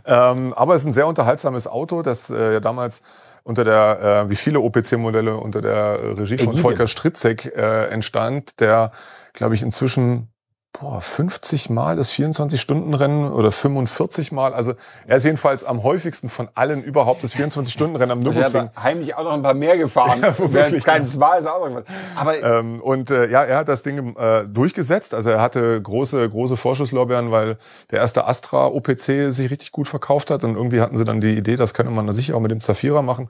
Ähm, 0.06 0.54
aber 0.54 0.76
es 0.76 0.84
ist 0.84 0.88
ein 0.88 0.93
sehr 0.93 1.08
unterhaltsames 1.08 1.67
Auto, 1.67 2.02
das 2.02 2.30
äh, 2.30 2.54
ja 2.54 2.60
damals 2.62 3.02
unter 3.43 3.65
der, 3.65 4.26
äh, 4.26 4.30
wie 4.30 4.36
viele 4.36 4.62
OPC-Modelle 4.62 5.36
unter 5.36 5.62
der 5.62 5.74
äh, 5.74 6.12
Regie 6.13 6.38
von. 6.38 6.56
Volker 6.56 6.88
Stritzek 6.88 7.52
äh, 7.58 7.88
entstand, 7.88 8.60
der, 8.62 8.91
glaube 9.34 9.56
ich, 9.56 9.63
inzwischen 9.63 10.30
boah, 10.74 11.02
50 11.02 11.70
Mal 11.70 11.96
das 11.96 12.12
24-Stunden-Rennen 12.14 13.32
oder 13.32 13.52
45 13.52 14.32
Mal. 14.32 14.54
Also 14.54 14.74
er 15.08 15.18
ist 15.18 15.24
jedenfalls 15.24 15.64
am 15.64 15.84
häufigsten 15.84 16.30
von 16.30 16.48
allen 16.54 16.84
überhaupt 16.84 17.24
das 17.24 17.36
24-Stunden-Rennen 17.36 18.12
am 18.12 18.20
Nürburgring. 18.20 18.70
habe 18.76 18.84
heimlich 18.84 19.16
auch 19.16 19.24
noch 19.24 19.34
ein 19.34 19.42
paar 19.42 19.54
mehr 19.54 19.78
gefahren. 19.78 20.20
Ja, 20.30 20.34
Während 20.38 20.74
es 20.74 20.84
keins 20.84 21.20
war, 21.20 21.40
ist 21.40 21.46
er 21.46 21.56
auch 21.56 21.68
noch 21.68 21.76
gefahren. 21.78 21.98
Aber 22.16 22.42
Ähm, 22.42 22.82
und 22.82 23.10
äh, 23.10 23.30
ja, 23.30 23.44
er 23.44 23.58
hat 23.58 23.68
das 23.68 23.84
Ding 23.84 24.16
äh, 24.16 24.46
durchgesetzt. 24.46 25.14
Also 25.14 25.30
er 25.30 25.42
hatte 25.42 25.82
große, 25.82 26.30
große 26.30 26.58
Vorschusslorbeeren, 26.58 27.32
weil 27.32 27.58
der 27.92 28.00
erste 28.00 28.26
Astra 28.26 28.68
OPC 28.68 29.32
sich 29.32 29.50
richtig 29.50 29.72
gut 29.72 29.88
verkauft 29.88 30.30
hat. 30.30 30.44
Und 30.44 30.56
irgendwie 30.56 30.82
hatten 30.82 30.98
sie 30.98 31.06
dann 31.06 31.22
die 31.22 31.36
Idee, 31.36 31.56
das 31.56 31.74
könnte 31.74 31.92
man 31.92 32.12
sicher 32.14 32.36
auch 32.36 32.42
mit 32.42 32.52
dem 32.52 32.62
Zafira 32.62 33.02
machen. 33.02 33.30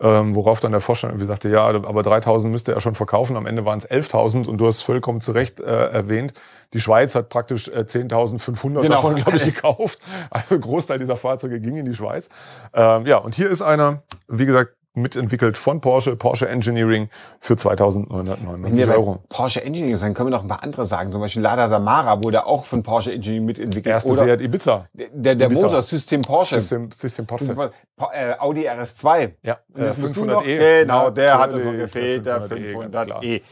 Ähm, 0.00 0.34
worauf 0.34 0.60
dann 0.60 0.72
der 0.72 0.80
Vorstand 0.80 1.12
irgendwie 1.12 1.26
sagte, 1.26 1.48
ja, 1.48 1.64
aber 1.66 2.02
3000 2.02 2.50
müsste 2.50 2.72
er 2.72 2.80
schon 2.80 2.94
verkaufen. 2.94 3.36
Am 3.36 3.46
Ende 3.46 3.64
waren 3.64 3.78
es 3.78 3.88
11.000 3.88 4.46
und 4.46 4.58
du 4.58 4.66
hast 4.66 4.82
vollkommen 4.82 5.20
zu 5.20 5.32
Recht 5.32 5.60
äh, 5.60 5.64
erwähnt, 5.64 6.34
die 6.72 6.80
Schweiz 6.80 7.14
hat 7.14 7.28
praktisch 7.28 7.68
äh, 7.68 7.80
10.500 7.80 8.80
Genau. 8.80 8.94
davon, 8.94 9.14
glaube 9.16 9.36
ich, 9.36 9.44
gekauft. 9.54 9.98
Also 10.30 10.58
Großteil 10.58 10.98
dieser 10.98 11.16
Fahrzeuge 11.16 11.60
ging 11.60 11.76
in 11.76 11.84
die 11.84 11.94
Schweiz. 11.94 12.28
Ähm, 12.72 13.06
ja, 13.06 13.18
und 13.18 13.34
hier 13.34 13.48
ist 13.50 13.62
einer, 13.62 14.02
wie 14.28 14.46
gesagt, 14.46 14.74
mitentwickelt 14.94 15.56
von 15.56 15.80
Porsche, 15.80 16.16
Porsche 16.16 16.48
Engineering 16.48 17.08
für 17.40 17.54
2.999 17.54 18.62
wenn 18.62 18.76
wir 18.76 18.86
bei 18.86 18.94
Euro. 18.94 19.18
Porsche 19.28 19.64
Engineering 19.64 19.96
sind, 19.96 20.14
können 20.14 20.28
wir 20.28 20.36
noch 20.36 20.42
ein 20.42 20.48
paar 20.48 20.62
andere 20.62 20.84
sagen. 20.86 21.12
Zum 21.12 21.20
Beispiel 21.20 21.42
Lada 21.42 21.68
Samara 21.68 22.22
wurde 22.22 22.44
auch 22.46 22.66
von 22.66 22.82
Porsche 22.82 23.12
Engineering 23.12 23.46
mitentwickelt. 23.46 23.86
Erste 23.92 24.10
Oder 24.10 24.24
Seat 24.24 24.40
Ibiza. 24.42 24.86
der, 24.92 25.34
der 25.34 25.46
Ibiza. 25.46 25.62
Motorsystem 25.62 26.22
Porsche. 26.22 26.60
System, 26.60 26.90
System 26.92 27.26
Porsche. 27.26 27.54
Po- 27.96 28.10
äh, 28.12 28.34
Audi 28.38 28.68
RS2. 28.68 29.32
Ja, 29.42 29.54
äh, 29.54 29.58
das 29.74 29.98
musst 29.98 30.16
du 30.16 30.24
500e. 30.24 30.26
noch- 30.26 30.44
Genau, 30.44 31.10
der 31.10 31.38
hat 31.38 31.52
uns 31.52 31.64
noch 31.64 31.72
gefehlt, 31.72 32.26
der 32.26 32.42
500e, 32.42 32.72
ganz 32.90 32.96
500e. 32.96 33.42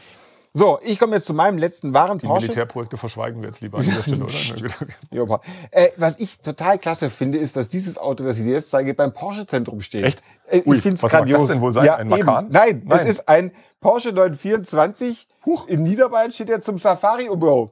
So, 0.53 0.79
ich 0.83 0.99
komme 0.99 1.15
jetzt 1.15 1.27
zu 1.27 1.33
meinem 1.33 1.57
letzten 1.57 1.93
wahren 1.93 2.17
Die 2.17 2.27
Porsche. 2.27 2.47
Militärprojekte 2.47 2.97
verschweigen 2.97 3.41
wir 3.41 3.47
jetzt 3.47 3.61
lieber 3.61 3.77
an 3.77 3.85
dieser 3.85 4.03
Stelle, 4.03 4.65
oder? 4.65 4.73
Ja, 5.11 5.39
äh, 5.71 5.89
was 5.95 6.19
ich 6.19 6.39
total 6.39 6.77
klasse 6.77 7.09
finde, 7.09 7.37
ist, 7.37 7.55
dass 7.55 7.69
dieses 7.69 7.97
Auto, 7.97 8.25
das 8.25 8.37
ich 8.37 8.43
dir 8.43 8.53
jetzt 8.53 8.69
zeige, 8.69 8.93
beim 8.93 9.13
Porsche-Zentrum 9.13 9.79
steht. 9.79 10.03
Echt? 10.03 10.21
Äh, 10.47 10.61
Ui, 10.65 10.75
ich 10.75 10.81
finde 10.83 10.95
es 10.95 11.03
was 11.03 11.13
mag 11.13 11.19
grandios. 11.19 11.43
das 11.43 11.51
denn 11.51 11.61
wohl 11.61 11.71
sein? 11.71 11.87
Ein 11.89 12.09
Macan? 12.09 12.45
Eben. 12.45 12.53
Nein, 12.53 12.81
Nein. 12.85 12.99
es 12.99 13.05
ist 13.05 13.29
ein 13.29 13.51
Porsche 13.79 14.11
924. 14.11 15.27
Huch. 15.45 15.67
In 15.67 15.83
Niederbayern 15.83 16.33
steht 16.33 16.49
er 16.49 16.61
zum 16.61 16.77
Safari-Umbau. 16.77 17.71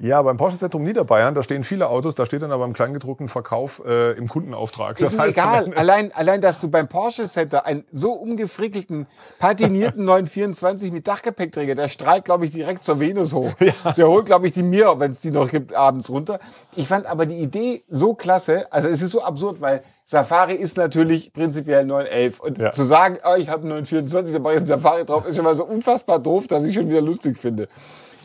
Ja, 0.00 0.22
beim 0.22 0.36
Porsche-Zentrum 0.38 0.82
Niederbayern, 0.82 1.34
da 1.34 1.42
stehen 1.42 1.62
viele 1.62 1.88
Autos, 1.88 2.14
da 2.14 2.24
steht 2.24 2.40
dann 2.42 2.52
aber 2.52 2.64
im 2.64 2.72
kleingedruckten 2.72 3.28
Verkauf 3.28 3.82
äh, 3.86 4.12
im 4.12 4.28
Kundenauftrag. 4.28 4.98
Ist 4.98 5.16
mir 5.16 5.26
egal. 5.26 5.72
Allein, 5.76 6.10
allein, 6.14 6.40
dass 6.40 6.58
du 6.58 6.68
beim 6.68 6.88
Porsche 6.88 7.26
Center 7.26 7.66
einen 7.66 7.84
so 7.92 8.12
umgefrickelten, 8.12 9.06
patinierten 9.38 10.04
924 10.06 10.90
mit 10.90 11.06
Dachgepäckträger, 11.06 11.74
der 11.74 11.88
strahlt, 11.88 12.24
glaube 12.24 12.46
ich, 12.46 12.50
direkt 12.52 12.84
zur 12.84 12.98
Venus 12.98 13.32
hoch. 13.34 13.52
Der 13.96 14.08
holt, 14.08 14.26
glaube 14.26 14.46
ich, 14.46 14.52
die 14.52 14.62
Mir, 14.62 14.98
wenn 14.98 15.10
es 15.10 15.20
die 15.20 15.30
noch 15.30 15.50
gibt, 15.50 15.74
abends 15.74 16.08
runter. 16.08 16.40
Ich 16.76 16.88
fand 16.88 17.06
aber 17.06 17.26
die 17.26 17.38
Idee 17.38 17.82
so 17.90 18.14
klasse. 18.14 18.72
Also 18.72 18.88
es 18.88 19.02
ist 19.02 19.10
so 19.10 19.22
absurd, 19.22 19.60
weil 19.60 19.82
Safari 20.06 20.54
ist 20.54 20.76
natürlich 20.76 21.32
prinzipiell 21.32 21.84
911. 21.84 22.40
Und 22.40 22.58
Ja. 22.58 22.72
zu 22.72 22.84
sagen, 22.84 23.18
oh, 23.24 23.34
ich 23.36 23.48
habe 23.48 23.60
einen 23.62 23.68
924, 23.84 24.32
da 24.32 24.38
mache 24.40 24.54
ich 24.54 24.58
einen 24.58 24.66
Safari 24.66 25.04
drauf, 25.04 25.26
ist 25.26 25.36
schon 25.36 25.44
mal 25.44 25.54
so 25.54 25.64
unfassbar 25.64 26.18
doof, 26.18 26.46
dass 26.48 26.64
ich 26.64 26.74
schon 26.74 26.88
wieder 26.88 27.00
lustig 27.02 27.36
finde. 27.36 27.68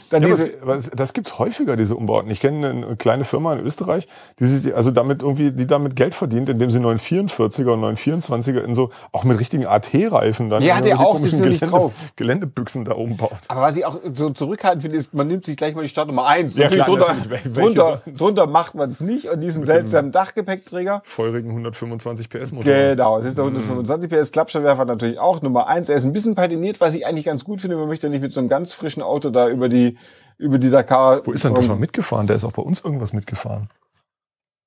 Dann 0.09 0.21
Ja, 0.21 0.29
diese, 0.29 0.49
das, 0.65 0.89
das 0.89 1.13
gibt's 1.13 1.39
häufiger, 1.39 1.75
diese 1.75 1.95
Umbauten. 1.95 2.29
Ich 2.31 2.39
kenne 2.39 2.69
eine 2.69 2.95
kleine 2.95 3.23
Firma 3.23 3.53
in 3.53 3.59
Österreich, 3.59 4.07
die 4.39 4.45
sich 4.45 4.75
also 4.75 4.91
damit 4.91 5.21
irgendwie, 5.21 5.51
die 5.51 5.67
damit 5.67 5.95
Geld 5.95 6.15
verdient, 6.15 6.49
indem 6.49 6.71
sie 6.71 6.79
944er 6.79 7.73
und 7.73 7.83
924er 7.97 8.63
in 8.63 8.73
so, 8.73 8.91
auch 9.11 9.23
mit 9.23 9.39
richtigen 9.39 9.65
AT-Reifen 9.65 10.49
dann. 10.49 10.63
Ja, 10.63 10.75
hat 10.75 10.85
irgendwelche 10.85 11.07
auch, 11.07 11.19
die 11.19 11.27
sind 11.27 11.47
nicht 11.47 11.59
drauf. 11.59 11.95
Geländebüchsen 12.15 12.85
da 12.85 12.93
umbaut. 12.93 13.31
Aber 13.47 13.61
was 13.61 13.77
ich 13.77 13.85
auch 13.85 13.99
so 14.13 14.29
zurückhaltend 14.29 14.83
finde, 14.83 14.97
ist, 14.97 15.13
man 15.13 15.27
nimmt 15.27 15.45
sich 15.45 15.57
gleich 15.57 15.75
mal 15.75 15.81
die 15.81 15.89
Startnummer 15.89 16.27
1. 16.27 16.55
Ja, 16.55 16.67
klar, 16.67 16.85
drunter, 16.85 17.15
drunter, 17.53 18.01
drunter 18.05 18.47
macht 18.47 18.75
man 18.75 18.89
es 18.89 19.01
nicht 19.01 19.29
und 19.29 19.41
diesen 19.41 19.65
seltsamen 19.65 20.11
Dachgepäckträger. 20.11 21.01
Feurigen 21.05 21.49
125 21.49 22.29
PS 22.29 22.51
Motor. 22.51 22.73
Genau, 22.73 23.19
es 23.19 23.25
ist 23.25 23.37
der 23.37 23.45
125 23.45 24.09
PS 24.09 24.31
Klappscheinwerfer 24.31 24.85
natürlich 24.85 25.19
auch 25.19 25.41
Nummer 25.41 25.67
1. 25.67 25.89
Er 25.89 25.95
ist 25.95 26.05
ein 26.05 26.13
bisschen 26.13 26.35
patiniert, 26.35 26.81
was 26.81 26.93
ich 26.93 27.05
eigentlich 27.05 27.25
ganz 27.25 27.43
gut 27.43 27.61
finde. 27.61 27.77
Man 27.77 27.87
möchte 27.87 28.09
nicht 28.09 28.21
mit 28.21 28.33
so 28.33 28.39
einem 28.39 28.49
ganz 28.49 28.73
frischen 28.73 29.01
Auto 29.01 29.29
da 29.29 29.49
über 29.49 29.69
die, 29.69 29.97
über 30.37 30.57
die 30.59 30.69
Dakar. 30.69 31.25
Wo 31.25 31.31
ist 31.31 31.43
er 31.43 31.51
denn 31.51 31.63
schon 31.63 31.79
mitgefahren? 31.79 32.27
Der 32.27 32.35
ist 32.35 32.43
auch 32.43 32.51
bei 32.51 32.61
uns 32.61 32.81
irgendwas 32.81 33.13
mitgefahren. 33.13 33.69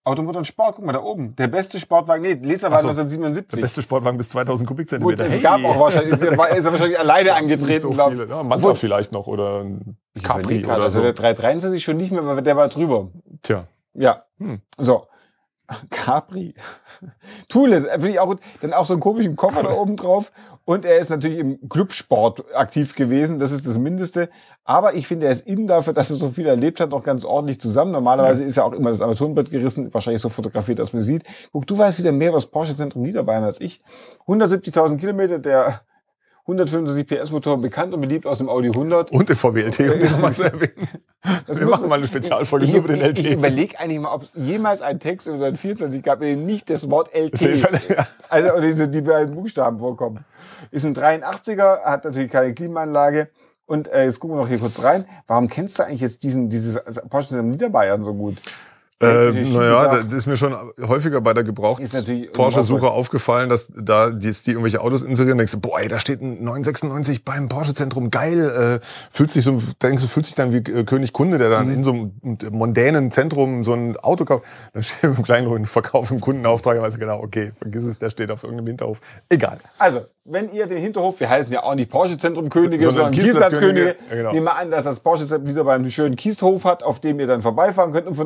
Automotor 0.08 0.38
und 0.38 0.46
Sport, 0.46 0.76
guck 0.76 0.86
mal 0.86 0.92
da 0.92 1.02
oben. 1.02 1.36
Der 1.36 1.48
beste 1.48 1.78
Sportwagen, 1.78 2.22
nee, 2.22 2.32
Leser 2.32 2.70
war 2.70 2.78
Ach 2.78 2.82
so. 2.82 2.88
1977. 2.88 3.56
Der 3.56 3.60
beste 3.60 3.82
Sportwagen 3.82 4.16
bis 4.16 4.30
2000 4.30 4.66
Kubikzentimeter. 4.66 5.24
Gut, 5.24 5.34
es 5.34 5.42
gab 5.42 5.62
auch 5.64 5.78
wahrscheinlich, 5.78 6.14
ist 6.14 6.22
er, 6.22 6.56
ist 6.56 6.64
er 6.64 6.72
wahrscheinlich 6.72 6.98
alleine 6.98 7.34
angetreten, 7.34 7.92
so 7.92 8.10
ich. 8.10 8.28
Ja, 8.28 8.42
Manta 8.42 8.74
vielleicht 8.74 9.12
noch 9.12 9.26
oder 9.26 9.64
ein 9.64 9.98
Capri 10.22 10.64
oder 10.64 10.76
also 10.76 11.00
so. 11.00 11.02
der 11.04 11.12
323 11.12 11.84
schon 11.84 11.98
nicht 11.98 12.10
mehr, 12.10 12.24
weil 12.24 12.42
der 12.42 12.56
war 12.56 12.68
drüber. 12.68 13.10
Tja. 13.42 13.66
Ja. 13.92 14.24
Hm. 14.38 14.62
So. 14.78 15.06
Capri. 15.90 16.54
Thule, 17.48 17.82
finde 17.82 18.10
ich 18.10 18.20
auch 18.20 18.28
gut. 18.28 18.40
Dann 18.62 18.72
auch 18.72 18.86
so 18.86 18.94
einen 18.94 19.00
komischen 19.00 19.36
Koffer 19.36 19.62
da 19.62 19.72
oben 19.72 19.96
drauf. 19.96 20.32
Und 20.68 20.84
er 20.84 20.98
ist 20.98 21.08
natürlich 21.08 21.38
im 21.38 21.66
Clubsport 21.70 22.54
aktiv 22.54 22.94
gewesen. 22.94 23.38
Das 23.38 23.52
ist 23.52 23.66
das 23.66 23.78
Mindeste. 23.78 24.28
Aber 24.64 24.92
ich 24.92 25.06
finde, 25.06 25.24
er 25.24 25.32
ist 25.32 25.46
innen 25.46 25.66
dafür, 25.66 25.94
dass 25.94 26.10
er 26.10 26.16
so 26.16 26.28
viel 26.28 26.44
erlebt 26.46 26.78
hat, 26.78 26.90
noch 26.90 27.02
ganz 27.02 27.24
ordentlich 27.24 27.58
zusammen. 27.58 27.90
Normalerweise 27.90 28.44
ist 28.44 28.58
ja 28.58 28.64
auch 28.64 28.74
immer 28.74 28.90
das 28.90 29.00
Armaturenbrett 29.00 29.50
gerissen. 29.50 29.94
Wahrscheinlich 29.94 30.20
so 30.20 30.28
fotografiert, 30.28 30.78
dass 30.78 30.92
man 30.92 31.02
sieht. 31.02 31.22
Guck, 31.52 31.66
du 31.66 31.78
weißt 31.78 31.98
wieder 31.98 32.12
mehr 32.12 32.28
über 32.28 32.36
das 32.36 32.48
Porsche 32.48 32.76
Zentrum 32.76 33.00
Niederbayern 33.00 33.44
als 33.44 33.62
ich. 33.62 33.80
170.000 34.26 34.98
Kilometer, 34.98 35.38
der 35.38 35.80
165 36.48 37.06
PS 37.06 37.30
Motor, 37.30 37.58
bekannt 37.60 37.92
und 37.92 38.00
beliebt 38.00 38.26
aus 38.26 38.38
dem 38.38 38.48
Audi 38.48 38.68
100. 38.68 39.12
Und 39.12 39.28
der 39.28 39.36
VW-LT, 39.36 39.80
um 39.80 39.86
den 40.00 40.10
nochmal 40.12 40.32
zu 40.32 40.44
erwähnen. 40.44 40.88
Das 41.46 41.60
Wir 41.60 41.66
machen 41.66 41.88
mal 41.88 41.96
eine 41.96 42.06
Spezialfolge 42.06 42.64
Ich, 42.64 42.72
nur 42.72 42.84
über 42.84 42.94
den 42.94 43.02
ich, 43.02 43.18
ich 43.20 43.26
LT. 43.26 43.34
überlege 43.34 43.78
eigentlich 43.78 44.00
mal, 44.00 44.14
ob 44.14 44.22
es 44.22 44.32
jemals 44.34 44.80
einen 44.80 44.98
Text 44.98 45.26
über 45.26 45.50
den 45.50 45.56
24 45.56 46.02
gab, 46.02 46.22
in 46.22 46.28
dem 46.28 46.46
nicht 46.46 46.70
das 46.70 46.90
Wort 46.90 47.14
LT, 47.14 47.42
Ja. 47.90 48.06
also 48.30 48.60
diese, 48.62 48.88
die 48.88 49.02
beiden 49.02 49.34
Buchstaben 49.34 49.78
vorkommen. 49.78 50.24
Ist 50.70 50.86
ein 50.86 50.94
83er, 50.94 51.80
hat 51.82 52.04
natürlich 52.04 52.30
keine 52.30 52.54
Klimaanlage. 52.54 53.28
Und 53.66 53.88
äh, 53.88 54.06
jetzt 54.06 54.18
gucken 54.18 54.36
wir 54.38 54.40
noch 54.40 54.48
hier 54.48 54.58
kurz 54.58 54.82
rein. 54.82 55.04
Warum 55.26 55.48
kennst 55.48 55.78
du 55.78 55.82
eigentlich 55.84 56.00
jetzt 56.00 56.22
diesen, 56.22 56.48
dieses 56.48 56.80
Porsche 57.10 57.38
in 57.38 57.50
Niederbayern 57.50 58.02
so 58.02 58.14
gut? 58.14 58.36
Äh, 59.00 59.30
naja, 59.30 59.88
das 60.02 60.12
ist 60.12 60.26
mir 60.26 60.36
schon 60.36 60.54
häufiger 60.80 61.20
bei 61.20 61.32
der 61.32 61.44
Gebraucht-Porsche-Suche 61.44 62.88
aufgefallen, 62.90 63.48
dass 63.48 63.68
da 63.76 64.10
die, 64.10 64.32
die 64.32 64.50
irgendwelche 64.50 64.80
Autos 64.80 65.02
inserieren, 65.02 65.38
denkst 65.38 65.52
du, 65.52 65.60
boah, 65.60 65.80
ey, 65.80 65.86
da 65.88 66.00
steht 66.00 66.20
ein 66.20 66.42
996 66.42 67.24
beim 67.24 67.48
Porsche-Zentrum, 67.48 68.10
geil, 68.10 68.80
äh, 68.80 68.86
fühlt 69.12 69.30
sich 69.30 69.44
so, 69.44 69.62
denkst 69.82 70.02
du, 70.02 70.08
fühlt 70.08 70.26
sich 70.26 70.34
dann 70.34 70.52
wie 70.52 70.56
äh, 70.56 70.82
König 70.84 71.12
Kunde, 71.12 71.38
der 71.38 71.48
dann 71.48 71.68
Mhm. 71.68 71.74
in 71.74 71.84
so 71.84 71.90
einem 71.92 72.12
mondänen 72.50 73.10
Zentrum 73.12 73.62
so 73.62 73.72
ein 73.72 73.96
Auto 73.98 74.24
kauft, 74.24 74.44
dann 74.72 74.82
steht 74.82 75.04
im 75.04 75.22
kleinen 75.22 75.66
Verkauf 75.66 76.10
im 76.10 76.20
Kundenauftrag, 76.20 76.74
dann 76.74 76.82
weißt 76.84 76.96
du 76.96 77.00
genau, 77.00 77.20
okay, 77.22 77.52
vergiss 77.56 77.84
es, 77.84 77.98
der 77.98 78.10
steht 78.10 78.30
auf 78.32 78.42
irgendeinem 78.42 78.66
Hinterhof. 78.68 79.00
Egal. 79.28 79.58
Also, 79.78 80.00
wenn 80.24 80.52
ihr 80.52 80.66
den 80.66 80.78
Hinterhof, 80.78 81.20
wir 81.20 81.30
heißen 81.30 81.52
ja 81.52 81.62
auch 81.62 81.74
nicht 81.74 81.90
Porsche-Zentrum-Könige, 81.90 82.84
Sondern 82.84 83.12
sondern 83.14 83.24
Kiesplatzkönige, 83.24 83.94
Kiesplatzkönige, 83.94 83.96
ja, 84.10 84.16
genau. 84.16 84.32
nehmen 84.32 84.44
wir 84.46 84.56
an, 84.56 84.70
dass 84.70 84.84
das 84.84 85.00
Porsche-Zentrum 85.00 85.48
wieder 85.48 85.64
beim 85.64 85.88
schönen 85.88 86.16
Kieshof 86.16 86.64
hat, 86.64 86.82
auf 86.82 87.00
dem 87.00 87.18
ihr 87.20 87.26
dann 87.26 87.42
vorbeifahren 87.42 87.92
könnt, 87.92 88.06
um 88.06 88.14
für 88.14 88.24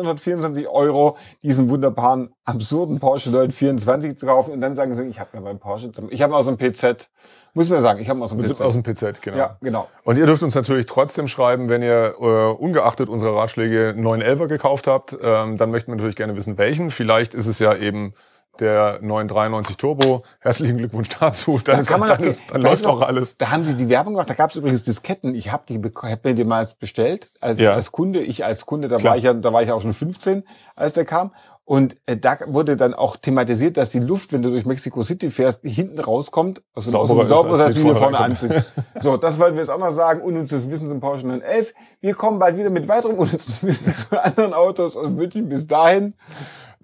19.924 0.00 0.66
Euro 0.68 1.16
diesen 1.42 1.68
wunderbaren, 1.70 2.34
absurden 2.44 3.00
Porsche 3.00 3.30
924 3.30 4.16
zu 4.16 4.26
kaufen 4.26 4.52
und 4.52 4.60
dann 4.60 4.76
sagen 4.76 4.96
sie, 4.96 5.04
ich 5.04 5.20
habe 5.20 5.36
mir 5.36 5.42
beim 5.42 5.58
Porsche, 5.58 5.90
ich 6.10 6.22
habe 6.22 6.36
aus 6.36 6.46
dem 6.46 6.56
PZ, 6.56 7.10
muss 7.54 7.68
man 7.68 7.80
sagen, 7.80 8.00
ich 8.00 8.08
habe 8.08 8.22
aus 8.22 8.30
dem 8.30 8.38
PZ. 8.38 8.60
Aus 8.60 8.74
dem 8.74 8.82
PZ, 8.82 9.22
genau. 9.22 9.36
Ja, 9.36 9.56
genau. 9.60 9.88
Und 10.04 10.16
ihr 10.18 10.26
dürft 10.26 10.42
uns 10.42 10.54
natürlich 10.54 10.86
trotzdem 10.86 11.28
schreiben, 11.28 11.68
wenn 11.68 11.82
ihr 11.82 12.14
äh, 12.20 12.52
ungeachtet 12.52 13.08
unserer 13.08 13.36
Ratschläge 13.36 13.94
911er 13.96 14.46
gekauft 14.46 14.86
habt, 14.86 15.16
ähm, 15.20 15.56
dann 15.56 15.70
möchten 15.70 15.90
wir 15.90 15.96
natürlich 15.96 16.16
gerne 16.16 16.36
wissen, 16.36 16.58
welchen. 16.58 16.90
Vielleicht 16.90 17.34
ist 17.34 17.46
es 17.46 17.58
ja 17.58 17.74
eben 17.74 18.14
der 18.60 18.98
993 19.02 19.76
Turbo. 19.76 20.22
Herzlichen 20.40 20.76
Glückwunsch 20.76 21.08
dazu. 21.08 21.60
Dann, 21.64 21.80
ist, 21.80 21.88
kann 21.88 22.00
man 22.00 22.08
dann, 22.08 22.22
ist, 22.22 22.50
dann 22.50 22.62
läuft 22.62 22.86
doch 22.86 23.00
alles. 23.02 23.36
Da 23.38 23.50
haben 23.50 23.64
sie 23.64 23.74
die 23.74 23.88
Werbung 23.88 24.14
gemacht. 24.14 24.30
Da 24.30 24.34
gab 24.34 24.50
es 24.50 24.56
übrigens 24.56 24.82
Disketten. 24.82 25.34
Ich 25.34 25.50
habe 25.50 25.64
die 25.68 25.80
hab 25.80 26.24
mir 26.24 26.34
die 26.34 26.44
mal 26.44 26.68
bestellt 26.78 27.28
als, 27.40 27.60
Ja. 27.60 27.74
als 27.74 27.92
Kunde. 27.92 28.20
Ich 28.20 28.44
als 28.44 28.66
Kunde, 28.66 28.88
da 28.88 28.96
Klar. 28.96 29.12
war 29.12 29.18
ich 29.18 29.24
ja, 29.24 29.34
da 29.34 29.52
war 29.52 29.62
ich 29.62 29.72
auch 29.72 29.82
schon 29.82 29.92
15, 29.92 30.44
als 30.76 30.92
der 30.92 31.04
kam. 31.04 31.32
Und 31.64 31.96
äh, 32.06 32.16
da 32.16 32.36
wurde 32.46 32.76
dann 32.76 32.94
auch 32.94 33.16
thematisiert, 33.16 33.76
dass 33.76 33.90
die 33.90 34.00
Luft, 34.00 34.32
wenn 34.32 34.42
du 34.42 34.50
durch 34.50 34.66
Mexico 34.66 35.04
City 35.04 35.30
fährst, 35.30 35.60
hinten 35.62 36.00
rauskommt, 36.00 36.62
also 36.74 36.90
Sauberer 36.90 37.22
ist, 37.22 37.28
sauberer 37.28 37.54
ist, 37.54 37.60
als 37.60 37.74
die 37.74 37.84
die 37.84 37.94
vorne 37.94 38.18
anziehen. 38.18 38.64
So, 39.00 39.16
das 39.16 39.38
wollten 39.38 39.54
wir 39.54 39.62
jetzt 39.62 39.70
auch 39.70 39.78
noch 39.78 39.92
sagen. 39.92 40.20
Unnützes 40.20 40.68
Wissen 40.68 40.88
zum 40.88 40.98
Porsche 40.98 41.28
911. 41.28 41.72
Wir 42.00 42.14
kommen 42.14 42.40
bald 42.40 42.56
wieder 42.56 42.70
mit 42.70 42.88
weiterem 42.88 43.16
unnützen 43.16 43.54
Wissen 43.62 43.92
zu 43.92 44.20
anderen 44.20 44.52
Autos 44.52 44.96
und 44.96 45.16
wünschen 45.16 45.48
bis 45.48 45.68
dahin. 45.68 46.14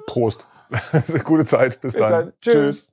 Prost. 0.07 0.47
Gute 1.24 1.44
Zeit. 1.44 1.81
Bis 1.81 1.94
dann. 1.94 2.11
dann. 2.11 2.33
Tschüss. 2.40 2.90